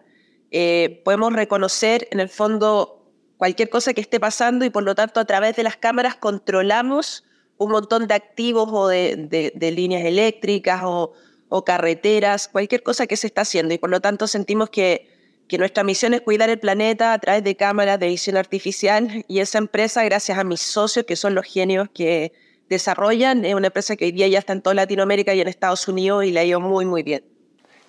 eh, 0.52 1.02
podemos 1.04 1.32
reconocer 1.32 2.06
en 2.12 2.20
el 2.20 2.28
fondo 2.28 3.10
cualquier 3.36 3.68
cosa 3.68 3.92
que 3.92 4.00
esté 4.00 4.20
pasando 4.20 4.64
y 4.64 4.70
por 4.70 4.84
lo 4.84 4.94
tanto 4.94 5.18
a 5.18 5.24
través 5.24 5.56
de 5.56 5.64
las 5.64 5.78
cámaras 5.78 6.14
controlamos 6.14 7.24
un 7.56 7.72
montón 7.72 8.06
de 8.06 8.14
activos 8.14 8.68
o 8.70 8.86
de, 8.86 9.52
líneas 9.74 10.04
eléctricas 10.04 10.82
o 10.84 11.64
carreteras, 11.66 12.46
cualquier 12.46 12.84
cosa 12.84 13.08
que 13.08 13.16
se 13.16 13.26
está 13.26 13.40
haciendo 13.40 13.74
y 13.74 13.78
por 13.78 13.90
lo 13.90 14.00
tanto 14.00 14.28
sentimos 14.28 14.70
que 14.70 15.10
que 15.50 15.58
nuestra 15.58 15.82
misión 15.82 16.14
es 16.14 16.20
cuidar 16.20 16.48
el 16.48 16.60
planeta 16.60 17.12
a 17.12 17.18
través 17.18 17.42
de 17.42 17.56
cámaras 17.56 17.98
de 17.98 18.06
visión 18.06 18.36
artificial 18.36 19.24
y 19.26 19.40
esa 19.40 19.58
empresa, 19.58 20.04
gracias 20.04 20.38
a 20.38 20.44
mis 20.44 20.60
socios, 20.60 21.04
que 21.04 21.16
son 21.16 21.34
los 21.34 21.44
genios 21.44 21.88
que 21.92 22.32
desarrollan, 22.68 23.44
es 23.44 23.56
una 23.56 23.66
empresa 23.66 23.96
que 23.96 24.04
hoy 24.04 24.12
día 24.12 24.28
ya 24.28 24.38
está 24.38 24.52
en 24.52 24.62
toda 24.62 24.74
Latinoamérica 24.74 25.34
y 25.34 25.40
en 25.40 25.48
Estados 25.48 25.88
Unidos 25.88 26.24
y 26.24 26.30
le 26.30 26.38
ha 26.38 26.44
ido 26.44 26.60
muy, 26.60 26.84
muy 26.84 27.02
bien. 27.02 27.24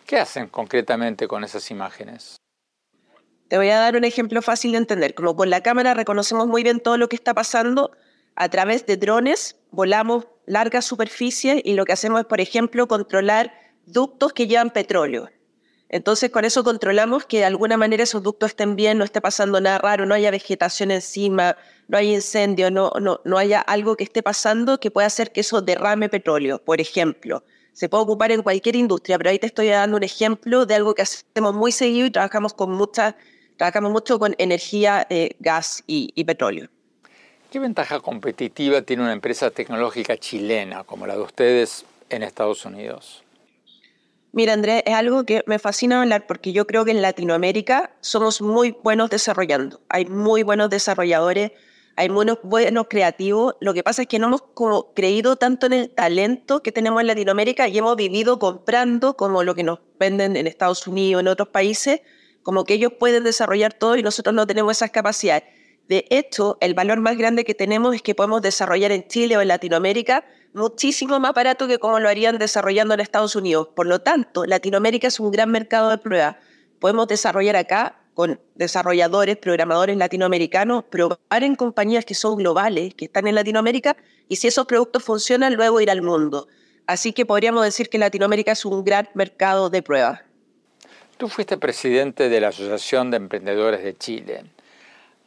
¿Qué 0.07 0.17
hacen 0.17 0.47
concretamente 0.47 1.27
con 1.27 1.43
esas 1.43 1.69
imágenes? 1.69 2.35
Te 3.47 3.57
voy 3.57 3.69
a 3.69 3.77
dar 3.77 3.95
un 3.95 4.05
ejemplo 4.05 4.41
fácil 4.41 4.71
de 4.71 4.79
entender. 4.79 5.13
Como 5.13 5.35
con 5.35 5.51
la 5.51 5.61
cámara 5.61 5.93
reconocemos 5.93 6.47
muy 6.47 6.63
bien 6.63 6.79
todo 6.79 6.97
lo 6.97 7.09
que 7.09 7.15
está 7.15 7.35
pasando, 7.35 7.91
a 8.33 8.49
través 8.49 8.87
de 8.87 8.97
drones 8.97 9.55
volamos 9.69 10.25
largas 10.47 10.85
superficies 10.85 11.61
y 11.63 11.75
lo 11.75 11.85
que 11.85 11.93
hacemos 11.93 12.21
es, 12.21 12.25
por 12.25 12.41
ejemplo, 12.41 12.87
controlar 12.87 13.53
ductos 13.85 14.33
que 14.33 14.47
llevan 14.47 14.71
petróleo. 14.71 15.29
Entonces 15.91 16.29
con 16.29 16.45
eso 16.45 16.63
controlamos 16.63 17.25
que 17.25 17.39
de 17.39 17.45
alguna 17.45 17.75
manera 17.75 18.03
esos 18.03 18.23
ductos 18.23 18.51
estén 18.51 18.77
bien, 18.77 18.97
no 18.97 19.03
esté 19.03 19.19
pasando 19.19 19.59
nada 19.59 19.77
raro, 19.77 20.05
no 20.05 20.15
haya 20.15 20.31
vegetación 20.31 20.89
encima, 20.89 21.57
no 21.89 21.97
haya 21.97 22.13
incendio, 22.13 22.71
no, 22.71 22.93
no, 23.01 23.19
no 23.25 23.37
haya 23.37 23.59
algo 23.59 23.97
que 23.97 24.05
esté 24.05 24.23
pasando 24.23 24.79
que 24.79 24.89
pueda 24.89 25.07
hacer 25.07 25.33
que 25.33 25.41
eso 25.41 25.61
derrame 25.61 26.07
petróleo, 26.07 26.59
por 26.59 26.79
ejemplo. 26.79 27.43
Se 27.73 27.89
puede 27.89 28.03
ocupar 28.03 28.31
en 28.31 28.41
cualquier 28.41 28.77
industria, 28.77 29.17
pero 29.17 29.31
ahí 29.31 29.39
te 29.39 29.47
estoy 29.47 29.67
dando 29.67 29.97
un 29.97 30.03
ejemplo 30.03 30.65
de 30.65 30.75
algo 30.75 30.95
que 30.95 31.01
hacemos 31.01 31.53
muy 31.53 31.73
seguido 31.73 32.07
y 32.07 32.11
trabajamos, 32.11 32.53
con 32.53 32.71
mucha, 32.71 33.17
trabajamos 33.57 33.91
mucho 33.91 34.17
con 34.17 34.33
energía, 34.37 35.05
eh, 35.09 35.35
gas 35.39 35.83
y, 35.87 36.11
y 36.15 36.23
petróleo. 36.23 36.69
¿Qué 37.51 37.59
ventaja 37.59 37.99
competitiva 37.99 38.81
tiene 38.81 39.03
una 39.03 39.11
empresa 39.11 39.51
tecnológica 39.51 40.15
chilena 40.15 40.85
como 40.85 41.05
la 41.05 41.15
de 41.17 41.21
ustedes 41.21 41.83
en 42.09 42.23
Estados 42.23 42.63
Unidos? 42.63 43.25
Mira, 44.33 44.53
Andrés, 44.53 44.81
es 44.85 44.93
algo 44.93 45.25
que 45.25 45.43
me 45.45 45.59
fascina 45.59 46.01
hablar 46.01 46.25
porque 46.25 46.53
yo 46.53 46.65
creo 46.65 46.85
que 46.85 46.91
en 46.91 47.01
Latinoamérica 47.01 47.91
somos 47.99 48.41
muy 48.41 48.71
buenos 48.81 49.09
desarrollando. 49.09 49.81
Hay 49.89 50.05
muy 50.05 50.43
buenos 50.43 50.69
desarrolladores, 50.69 51.51
hay 51.97 52.07
muy 52.07 52.27
buenos 52.41 52.85
creativos. 52.89 53.55
Lo 53.59 53.73
que 53.73 53.83
pasa 53.83 54.03
es 54.03 54.07
que 54.07 54.19
no 54.19 54.27
hemos 54.27 54.43
como 54.53 54.93
creído 54.93 55.35
tanto 55.35 55.65
en 55.65 55.73
el 55.73 55.89
talento 55.89 56.63
que 56.63 56.71
tenemos 56.71 57.01
en 57.01 57.07
Latinoamérica 57.07 57.67
y 57.67 57.77
hemos 57.77 57.97
vivido 57.97 58.39
comprando 58.39 59.17
como 59.17 59.43
lo 59.43 59.53
que 59.53 59.63
nos 59.63 59.79
venden 59.99 60.37
en 60.37 60.47
Estados 60.47 60.87
Unidos, 60.87 61.19
en 61.19 61.27
otros 61.27 61.49
países, 61.49 61.99
como 62.41 62.63
que 62.63 62.75
ellos 62.75 62.93
pueden 62.97 63.25
desarrollar 63.25 63.73
todo 63.73 63.97
y 63.97 64.03
nosotros 64.03 64.33
no 64.33 64.47
tenemos 64.47 64.77
esas 64.77 64.91
capacidades. 64.91 65.43
De 65.89 66.05
hecho, 66.09 66.57
el 66.61 66.73
valor 66.73 67.01
más 67.01 67.17
grande 67.17 67.43
que 67.43 67.53
tenemos 67.53 67.93
es 67.93 68.01
que 68.01 68.15
podemos 68.15 68.41
desarrollar 68.41 68.93
en 68.93 69.05
Chile 69.09 69.35
o 69.35 69.41
en 69.41 69.49
Latinoamérica 69.49 70.23
muchísimo 70.53 71.19
más 71.19 71.33
barato 71.33 71.67
que 71.67 71.79
como 71.79 71.99
lo 71.99 72.09
harían 72.09 72.37
desarrollando 72.37 72.93
en 72.93 72.99
Estados 72.99 73.35
Unidos. 73.35 73.69
Por 73.75 73.87
lo 73.87 73.99
tanto, 73.99 74.45
Latinoamérica 74.45 75.07
es 75.07 75.19
un 75.19 75.31
gran 75.31 75.51
mercado 75.51 75.89
de 75.89 75.97
prueba. 75.97 76.37
Podemos 76.79 77.07
desarrollar 77.07 77.55
acá 77.55 77.97
con 78.13 78.39
desarrolladores, 78.55 79.37
programadores 79.37 79.95
latinoamericanos, 79.97 80.83
probar 80.83 81.43
en 81.43 81.55
compañías 81.55 82.05
que 82.05 82.13
son 82.13 82.35
globales, 82.35 82.93
que 82.93 83.05
están 83.05 83.27
en 83.27 83.35
Latinoamérica, 83.35 83.95
y 84.27 84.35
si 84.35 84.47
esos 84.47 84.65
productos 84.65 85.03
funcionan, 85.03 85.55
luego 85.55 85.79
ir 85.79 85.89
al 85.89 86.01
mundo. 86.01 86.47
Así 86.87 87.13
que 87.13 87.25
podríamos 87.25 87.63
decir 87.63 87.89
que 87.89 87.97
Latinoamérica 87.97 88.51
es 88.51 88.65
un 88.65 88.83
gran 88.83 89.07
mercado 89.13 89.69
de 89.69 89.81
prueba. 89.81 90.23
Tú 91.17 91.29
fuiste 91.29 91.57
presidente 91.57 92.29
de 92.29 92.41
la 92.41 92.49
Asociación 92.49 93.11
de 93.11 93.17
Emprendedores 93.17 93.83
de 93.83 93.95
Chile. 93.95 94.45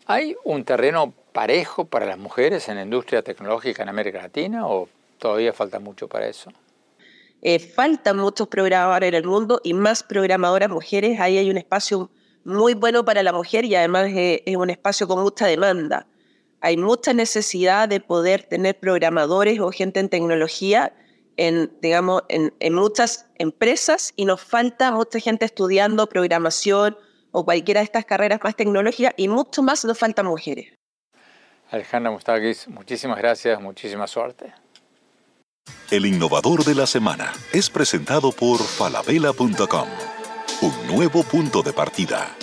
¿Hay 0.06 0.36
un 0.44 0.64
terreno 0.64 1.14
parejo 1.32 1.86
para 1.86 2.04
las 2.04 2.18
mujeres 2.18 2.68
en 2.68 2.76
la 2.76 2.82
industria 2.82 3.22
tecnológica 3.22 3.82
en 3.82 3.88
América 3.88 4.22
Latina 4.22 4.66
o 4.66 4.88
Todavía 5.24 5.54
falta 5.54 5.78
mucho 5.78 6.06
para 6.06 6.28
eso. 6.28 6.52
Eh, 7.40 7.58
faltan 7.58 8.18
muchos 8.18 8.46
programadores 8.46 9.08
en 9.08 9.14
el 9.14 9.24
mundo 9.24 9.58
y 9.64 9.72
más 9.72 10.02
programadoras 10.02 10.68
mujeres. 10.68 11.18
Ahí 11.18 11.38
hay 11.38 11.48
un 11.48 11.56
espacio 11.56 12.10
muy 12.44 12.74
bueno 12.74 13.06
para 13.06 13.22
la 13.22 13.32
mujer 13.32 13.64
y 13.64 13.74
además 13.74 14.10
es, 14.14 14.42
un 14.54 14.68
espacio 14.68 15.08
con 15.08 15.22
mucha 15.22 15.46
demanda. 15.46 16.06
Hay 16.60 16.76
mucha 16.76 17.14
necesidad 17.14 17.88
de 17.88 18.00
poder 18.00 18.42
tener 18.42 18.78
programadores 18.78 19.58
o 19.60 19.70
gente 19.70 19.98
en 19.98 20.10
tecnología 20.10 20.92
en, 21.38 21.72
digamos, 21.80 22.24
en, 22.28 22.52
en 22.60 22.74
muchas 22.74 23.26
empresas 23.36 24.12
y 24.16 24.26
nos 24.26 24.42
falta 24.42 24.92
mucha 24.92 25.20
gente 25.20 25.46
estudiando 25.46 26.06
programación 26.06 26.98
o 27.30 27.46
cualquiera 27.46 27.80
de 27.80 27.84
estas 27.84 28.04
carreras 28.04 28.40
más 28.44 28.56
tecnológicas 28.56 29.14
y 29.16 29.28
mucho 29.28 29.62
más 29.62 29.86
nos 29.86 29.98
faltan 29.98 30.26
mujeres. 30.26 30.74
Alejandra 31.70 32.10
Mustakis, 32.10 32.68
muchísimas 32.68 33.16
gracias, 33.16 33.58
muchísima 33.58 34.06
suerte. 34.06 34.52
El 35.94 36.06
innovador 36.06 36.64
de 36.64 36.74
la 36.74 36.88
semana 36.88 37.32
es 37.52 37.70
presentado 37.70 38.32
por 38.32 38.58
falabella.com, 38.58 39.88
un 40.62 40.86
nuevo 40.88 41.22
punto 41.22 41.62
de 41.62 41.72
partida. 41.72 42.34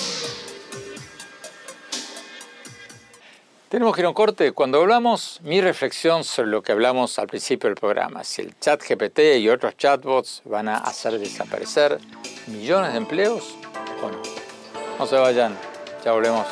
Tenemos 3.67 3.93
que 3.93 3.99
ir 3.99 4.05
a 4.05 4.07
un 4.07 4.13
corte. 4.13 4.53
Cuando 4.53 4.79
hablamos, 4.79 5.41
mi 5.43 5.59
reflexión 5.59 6.23
sobre 6.23 6.49
lo 6.49 6.61
que 6.61 6.71
hablamos 6.71 7.19
al 7.19 7.27
principio 7.27 7.67
del 7.67 7.75
programa, 7.75 8.23
si 8.23 8.41
el 8.41 8.57
chat 8.57 8.81
GPT 8.87 9.37
y 9.39 9.49
otros 9.49 9.75
chatbots 9.75 10.43
van 10.45 10.69
a 10.69 10.77
hacer 10.77 11.19
desaparecer 11.19 11.99
millones 12.47 12.93
de 12.93 12.99
empleos 12.99 13.55
o 14.01 14.11
no. 14.11 14.21
No 14.97 15.05
se 15.05 15.17
vayan, 15.17 15.57
ya 16.05 16.13
volvemos. 16.13 16.47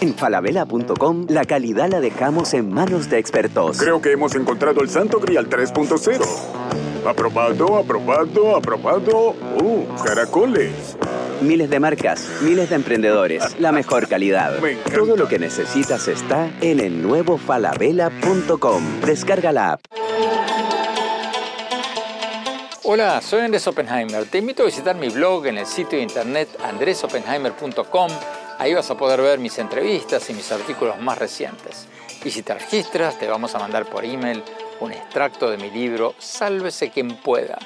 En 0.00 0.14
falabella.com 0.14 1.26
la 1.28 1.44
calidad 1.44 1.88
la 1.90 2.00
dejamos 2.00 2.54
en 2.54 2.72
manos 2.72 3.08
de 3.08 3.18
expertos. 3.18 3.78
Creo 3.78 4.00
que 4.00 4.12
hemos 4.12 4.34
encontrado 4.34 4.80
el 4.80 4.90
Santo 4.90 5.20
Grial 5.20 5.48
3.0. 5.48 6.22
Aprobado, 7.06 7.76
aprobado, 7.76 8.56
aprobado. 8.56 9.34
¡Uh, 9.60 9.84
caracoles! 10.04 10.96
Miles 11.42 11.68
de 11.68 11.80
marcas, 11.80 12.30
miles 12.42 12.70
de 12.70 12.76
emprendedores, 12.76 13.58
la 13.58 13.72
mejor 13.72 14.08
calidad. 14.08 14.58
Todo 14.94 15.16
lo 15.16 15.28
que 15.28 15.38
necesitas 15.38 16.08
está 16.08 16.50
en 16.60 16.80
el 16.80 17.02
nuevo 17.02 17.36
falabella.com. 17.36 19.00
Descarga 19.04 19.52
la 19.52 19.72
app. 19.72 19.80
Hola, 22.86 23.20
soy 23.22 23.40
Andrés 23.40 23.66
Oppenheimer. 23.66 24.26
Te 24.26 24.38
invito 24.38 24.62
a 24.62 24.66
visitar 24.66 24.94
mi 24.94 25.08
blog 25.08 25.46
en 25.46 25.58
el 25.58 25.66
sitio 25.66 25.98
de 25.98 26.04
internet 26.04 26.48
andresoppenheimer.com. 26.62 28.10
Ahí 28.64 28.72
vas 28.72 28.90
a 28.90 28.96
poder 28.96 29.20
ver 29.20 29.38
mis 29.38 29.58
entrevistas 29.58 30.30
y 30.30 30.32
mis 30.32 30.50
artículos 30.50 30.98
más 30.98 31.18
recientes. 31.18 31.86
Y 32.24 32.30
si 32.30 32.42
te 32.42 32.54
registras, 32.54 33.18
te 33.18 33.28
vamos 33.28 33.54
a 33.54 33.58
mandar 33.58 33.84
por 33.84 34.06
email 34.06 34.42
un 34.80 34.90
extracto 34.90 35.50
de 35.50 35.58
mi 35.58 35.70
libro 35.70 36.14
Sálvese 36.18 36.88
quien 36.88 37.14
pueda, 37.16 37.58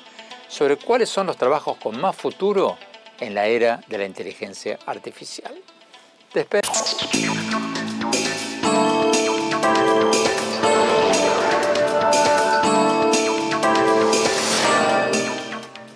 sobre 0.48 0.76
cuáles 0.76 1.08
son 1.08 1.28
los 1.28 1.36
trabajos 1.36 1.76
con 1.76 2.00
más 2.00 2.16
futuro 2.16 2.76
en 3.20 3.32
la 3.32 3.46
era 3.46 3.80
de 3.86 3.96
la 3.96 4.06
inteligencia 4.06 4.76
artificial. 4.86 5.54
Te 6.32 6.40
espero. 6.40 6.68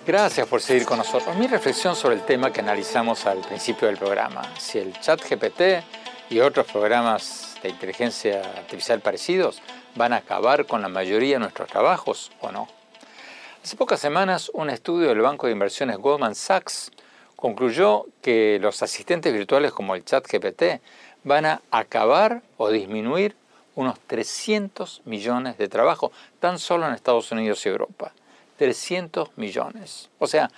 Gracias 0.05 0.45
por 0.49 0.59
seguir 0.59 0.85
con 0.85 0.97
nosotros. 0.97 1.33
Mi 1.37 1.47
reflexión 1.47 1.95
sobre 1.95 2.15
el 2.15 2.23
tema 2.23 2.51
que 2.51 2.59
analizamos 2.59 3.25
al 3.25 3.39
principio 3.39 3.87
del 3.87 3.97
programa, 3.97 4.41
si 4.59 4.77
el 4.77 4.99
chat 4.99 5.21
GPT 5.21 5.81
y 6.29 6.41
otros 6.41 6.69
programas 6.69 7.55
de 7.63 7.69
inteligencia 7.69 8.41
artificial 8.41 8.99
parecidos 8.99 9.61
van 9.95 10.11
a 10.11 10.17
acabar 10.17 10.65
con 10.65 10.81
la 10.81 10.89
mayoría 10.89 11.35
de 11.35 11.39
nuestros 11.39 11.69
trabajos 11.69 12.33
o 12.41 12.51
no. 12.51 12.67
Hace 13.63 13.77
pocas 13.77 14.01
semanas 14.01 14.51
un 14.53 14.69
estudio 14.69 15.07
del 15.07 15.21
banco 15.21 15.47
de 15.47 15.53
inversiones 15.53 15.97
Goldman 15.97 16.35
Sachs 16.35 16.91
concluyó 17.37 18.05
que 18.21 18.59
los 18.61 18.83
asistentes 18.83 19.31
virtuales 19.31 19.71
como 19.71 19.95
el 19.95 20.03
chat 20.03 20.27
GPT 20.29 20.81
van 21.23 21.45
a 21.45 21.61
acabar 21.71 22.41
o 22.57 22.69
disminuir 22.69 23.37
unos 23.75 24.01
300 24.07 25.01
millones 25.05 25.57
de 25.57 25.69
trabajos 25.69 26.11
tan 26.41 26.59
solo 26.59 26.85
en 26.89 26.93
Estados 26.93 27.31
Unidos 27.31 27.65
y 27.65 27.69
Europa. 27.69 28.11
300 28.63 29.37
millones. 29.37 30.09
O 30.19 30.27
sea, 30.27 30.49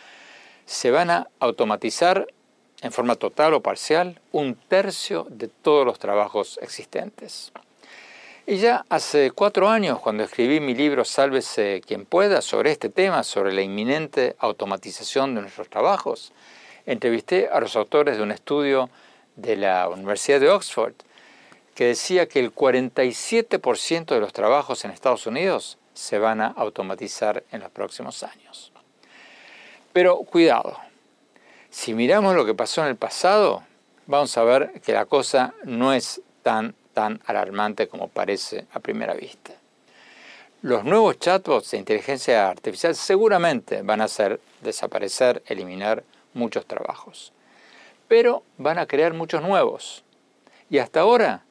se 0.67 0.91
van 0.91 1.09
a 1.09 1.27
automatizar 1.39 2.27
en 2.83 2.91
forma 2.91 3.15
total 3.15 3.55
o 3.55 3.61
parcial 3.61 4.21
un 4.31 4.53
tercio 4.53 5.25
de 5.31 5.47
todos 5.47 5.87
los 5.87 5.97
trabajos 5.97 6.59
existentes. 6.61 7.51
Y 8.45 8.57
ya 8.57 8.85
hace 8.89 9.31
cuatro 9.31 9.69
años, 9.69 9.99
cuando 10.01 10.23
escribí 10.23 10.59
mi 10.59 10.75
libro 10.75 11.03
Sálvese 11.03 11.81
quien 11.83 12.05
pueda 12.05 12.43
sobre 12.43 12.69
este 12.69 12.89
tema, 12.89 13.23
sobre 13.23 13.53
la 13.53 13.63
inminente 13.63 14.35
automatización 14.37 15.33
de 15.33 15.41
nuestros 15.41 15.67
trabajos, 15.67 16.31
entrevisté 16.85 17.49
a 17.51 17.59
los 17.59 17.75
autores 17.75 18.17
de 18.17 18.21
un 18.23 18.31
estudio 18.31 18.91
de 19.35 19.55
la 19.55 19.89
Universidad 19.89 20.39
de 20.39 20.49
Oxford 20.49 20.93
que 21.73 21.85
decía 21.85 22.27
que 22.27 22.39
el 22.39 22.53
47% 22.53 24.05
de 24.05 24.19
los 24.19 24.31
trabajos 24.31 24.85
en 24.85 24.91
Estados 24.91 25.25
Unidos 25.25 25.79
se 25.95 26.19
van 26.19 26.41
a 26.41 26.47
automatizar 26.47 27.43
en 27.51 27.61
los 27.61 27.71
próximos 27.71 28.21
años. 28.21 28.71
Pero 29.91 30.17
cuidado, 30.17 30.77
si 31.71 31.93
miramos 31.93 32.35
lo 32.35 32.45
que 32.45 32.53
pasó 32.53 32.81
en 32.81 32.89
el 32.89 32.95
pasado, 32.95 33.63
vamos 34.05 34.37
a 34.37 34.43
ver 34.43 34.81
que 34.81 34.93
la 34.93 35.05
cosa 35.05 35.55
no 35.63 35.93
es 35.93 36.21
tan, 36.43 36.75
tan 36.93 37.21
alarmante 37.25 37.87
como 37.87 38.09
parece 38.09 38.67
a 38.71 38.79
primera 38.79 39.13
vista. 39.13 39.53
Los 40.61 40.83
nuevos 40.83 41.19
chatbots 41.19 41.71
de 41.71 41.77
inteligencia 41.77 42.49
artificial 42.49 42.95
seguramente 42.95 43.81
van 43.83 44.01
a 44.01 44.05
hacer 44.05 44.39
desaparecer, 44.61 45.43
eliminar 45.45 46.03
muchos 46.33 46.65
trabajos, 46.65 47.33
pero 48.07 48.43
van 48.57 48.79
a 48.79 48.85
crear 48.85 49.13
muchos 49.13 49.41
nuevos. 49.41 50.03
Y 50.69 50.79
hasta 50.79 51.01
ahora, 51.01 51.43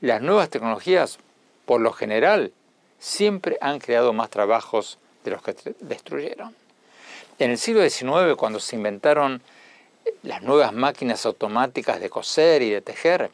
las 0.00 0.20
nuevas 0.22 0.50
tecnologías, 0.50 1.18
por 1.66 1.80
lo 1.80 1.92
general, 1.92 2.52
siempre 2.98 3.58
han 3.60 3.78
creado 3.78 4.12
más 4.12 4.30
trabajos 4.30 4.98
de 5.24 5.30
los 5.30 5.42
que 5.42 5.54
destruyeron. 5.80 6.54
En 7.38 7.50
el 7.50 7.58
siglo 7.58 7.88
XIX, 7.88 8.36
cuando 8.36 8.60
se 8.60 8.76
inventaron 8.76 9.42
las 10.22 10.42
nuevas 10.42 10.72
máquinas 10.72 11.24
automáticas 11.26 12.00
de 12.00 12.10
coser 12.10 12.62
y 12.62 12.70
de 12.70 12.80
tejer, 12.80 13.30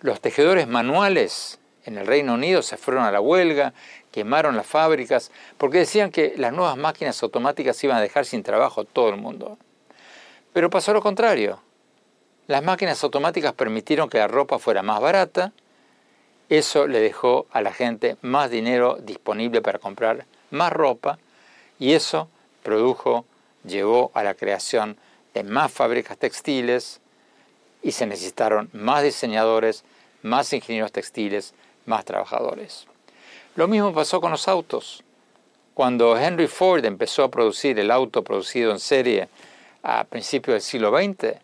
los 0.00 0.20
tejedores 0.20 0.68
manuales 0.68 1.58
en 1.84 1.98
el 1.98 2.06
Reino 2.06 2.34
Unido 2.34 2.62
se 2.62 2.76
fueron 2.76 3.04
a 3.04 3.12
la 3.12 3.20
huelga, 3.20 3.72
quemaron 4.12 4.56
las 4.56 4.66
fábricas, 4.66 5.30
porque 5.58 5.78
decían 5.78 6.10
que 6.10 6.34
las 6.36 6.52
nuevas 6.52 6.76
máquinas 6.76 7.22
automáticas 7.22 7.82
iban 7.84 7.96
a 7.96 8.00
dejar 8.00 8.26
sin 8.26 8.42
trabajo 8.42 8.82
a 8.82 8.84
todo 8.84 9.08
el 9.08 9.16
mundo. 9.16 9.58
Pero 10.52 10.70
pasó 10.70 10.92
lo 10.92 11.00
contrario. 11.00 11.60
Las 12.46 12.62
máquinas 12.62 13.02
automáticas 13.04 13.52
permitieron 13.52 14.08
que 14.08 14.18
la 14.18 14.28
ropa 14.28 14.58
fuera 14.58 14.82
más 14.82 15.00
barata, 15.00 15.52
eso 16.50 16.88
le 16.88 17.00
dejó 17.00 17.46
a 17.52 17.62
la 17.62 17.72
gente 17.72 18.16
más 18.22 18.50
dinero 18.50 18.98
disponible 19.00 19.62
para 19.62 19.78
comprar 19.78 20.26
más 20.50 20.72
ropa 20.72 21.18
y 21.78 21.92
eso 21.92 22.28
produjo, 22.64 23.24
llevó 23.64 24.10
a 24.14 24.24
la 24.24 24.34
creación 24.34 24.96
de 25.32 25.44
más 25.44 25.72
fábricas 25.72 26.18
textiles 26.18 27.00
y 27.82 27.92
se 27.92 28.06
necesitaron 28.06 28.68
más 28.72 29.04
diseñadores, 29.04 29.84
más 30.22 30.52
ingenieros 30.52 30.90
textiles, 30.90 31.54
más 31.86 32.04
trabajadores. 32.04 32.86
Lo 33.54 33.68
mismo 33.68 33.94
pasó 33.94 34.20
con 34.20 34.32
los 34.32 34.48
autos. 34.48 35.04
Cuando 35.72 36.18
Henry 36.18 36.48
Ford 36.48 36.84
empezó 36.84 37.22
a 37.22 37.30
producir 37.30 37.78
el 37.78 37.92
auto 37.92 38.24
producido 38.24 38.72
en 38.72 38.80
serie 38.80 39.28
a 39.84 40.02
principios 40.04 40.54
del 40.54 40.62
siglo 40.62 40.90
XX, 40.90 41.36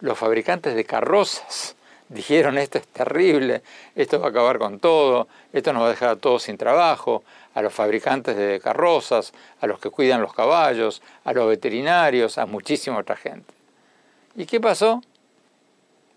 los 0.00 0.18
fabricantes 0.18 0.74
de 0.74 0.84
carrozas 0.84 1.74
dijeron 2.08 2.58
esto 2.58 2.78
es 2.78 2.86
terrible, 2.86 3.62
esto 3.94 4.20
va 4.20 4.26
a 4.26 4.30
acabar 4.30 4.58
con 4.58 4.78
todo, 4.78 5.28
esto 5.52 5.72
nos 5.72 5.82
va 5.82 5.86
a 5.86 5.90
dejar 5.90 6.08
a 6.10 6.16
todos 6.16 6.44
sin 6.44 6.56
trabajo, 6.56 7.24
a 7.54 7.62
los 7.62 7.72
fabricantes 7.72 8.36
de 8.36 8.60
carrozas, 8.60 9.32
a 9.60 9.66
los 9.66 9.78
que 9.78 9.90
cuidan 9.90 10.20
los 10.20 10.32
caballos, 10.32 11.02
a 11.24 11.32
los 11.32 11.48
veterinarios, 11.48 12.38
a 12.38 12.46
muchísima 12.46 12.98
otra 12.98 13.16
gente. 13.16 13.52
¿Y 14.36 14.46
qué 14.46 14.60
pasó? 14.60 15.02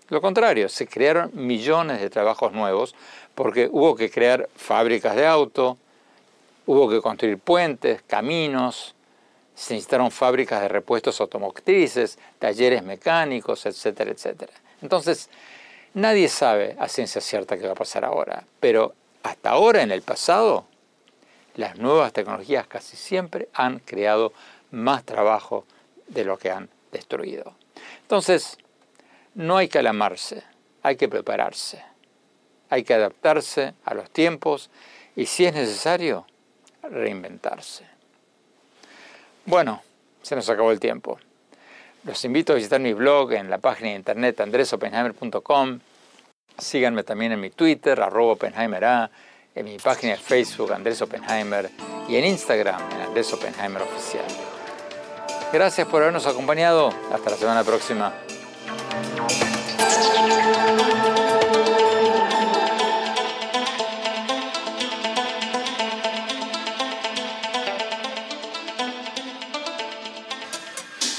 Lo 0.10 0.22
contrario, 0.22 0.70
se 0.70 0.88
crearon 0.88 1.32
millones 1.34 2.02
de 2.02 2.10
trabajos 2.10 2.52
nuevos 2.52 2.96
porque 3.36 3.70
hubo 3.72 3.96
que 3.96 4.10
crear 4.10 4.50
fábricas 4.56 5.16
de 5.16 5.26
auto, 5.26 5.78
hubo 6.66 6.90
que 6.90 7.02
construir 7.02 7.38
puentes, 7.38 8.02
caminos, 8.02 8.96
se 9.56 9.74
necesitaron 9.74 10.10
fábricas 10.10 10.62
de 10.62 10.68
repuestos 10.68 11.20
automotrices, 11.22 12.18
talleres 12.40 12.84
mecánicos, 12.84 13.66
etcétera, 13.66 14.12
etcétera. 14.12 14.54
Entonces, 14.82 15.30
Nadie 15.94 16.30
sabe 16.30 16.76
a 16.80 16.88
ciencia 16.88 17.20
cierta 17.22 17.58
qué 17.58 17.66
va 17.66 17.74
a 17.74 17.76
pasar 17.76 18.06
ahora, 18.06 18.44
pero 18.60 18.94
hasta 19.24 19.50
ahora 19.50 19.82
en 19.82 19.92
el 19.92 20.02
pasado, 20.02 20.66
las 21.56 21.78
nuevas 21.78 22.14
tecnologías 22.14 22.68
casi 22.68 22.96
siempre 22.96 23.50
han 23.54 23.80
creado 23.80 24.32
más 24.72 25.04
trabajo 25.04 25.66
de 26.08 26.24
lo 26.26 26.38
que 26.38 26.52
han 26.52 26.70
destruido. 26.92 27.56
Entonces, 28.02 28.58
no 29.34 29.58
hay 29.58 29.68
que 29.68 29.80
alamarse, 29.80 30.44
hay 30.84 30.96
que 30.96 31.10
prepararse, 31.10 31.84
hay 32.70 32.84
que 32.84 32.94
adaptarse 32.94 33.74
a 33.84 33.94
los 33.94 34.10
tiempos 34.10 34.70
y 35.16 35.26
si 35.26 35.46
es 35.46 35.54
necesario, 35.54 36.26
reinventarse. 36.84 37.86
Bueno, 39.46 39.82
se 40.22 40.36
nos 40.36 40.50
acabó 40.50 40.72
el 40.72 40.80
tiempo. 40.80 41.20
Los 42.04 42.24
invito 42.26 42.54
a 42.54 42.56
visitar 42.56 42.80
mi 42.80 42.94
blog 42.94 43.34
en 43.34 43.50
la 43.50 43.58
página 43.58 43.90
de 43.90 43.96
internet 43.96 44.40
andresopenheimer.com. 44.40 45.80
Síganme 46.58 47.04
también 47.04 47.32
en 47.34 47.40
mi 47.40 47.50
Twitter, 47.50 48.02
arroba 48.02 48.34
OppenheimerA, 48.34 49.10
en 49.56 49.66
mi 49.66 49.78
página 49.78 50.14
de 50.14 50.20
Facebook, 50.20 50.72
Andrés 50.74 51.02
Oppenheimer, 51.02 51.70
y 52.08 52.16
en 52.16 52.26
Instagram, 52.26 52.82
Andrés 53.06 53.32
Oppenheimer 53.34 53.82
Oficial. 53.82 54.26
Gracias 55.52 55.88
por 55.88 56.02
habernos 56.02 56.28
acompañado. 56.28 56.94
Hasta 57.12 57.32
la 57.32 57.38
semana 57.38 57.64
próxima. 57.64 58.14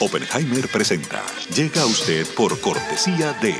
Oppenheimer 0.00 0.66
presenta. 0.68 1.22
Llega 1.54 1.82
a 1.82 1.86
usted 1.86 2.26
por 2.34 2.58
cortesía 2.60 3.32
de... 3.34 3.54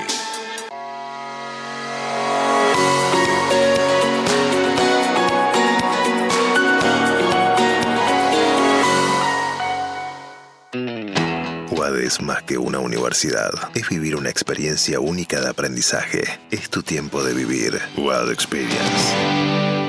Es 12.11 12.20
más 12.20 12.43
que 12.43 12.59
una 12.59 12.80
universidad. 12.80 13.53
Es 13.72 13.88
vivir 13.88 14.16
una 14.16 14.30
experiencia 14.30 14.99
única 14.99 15.41
de 15.41 15.49
aprendizaje. 15.49 16.24
Es 16.51 16.68
tu 16.68 16.82
tiempo 16.82 17.22
de 17.22 17.34
vivir. 17.34 17.80
UAD 17.97 18.32
Experience. 18.32 19.80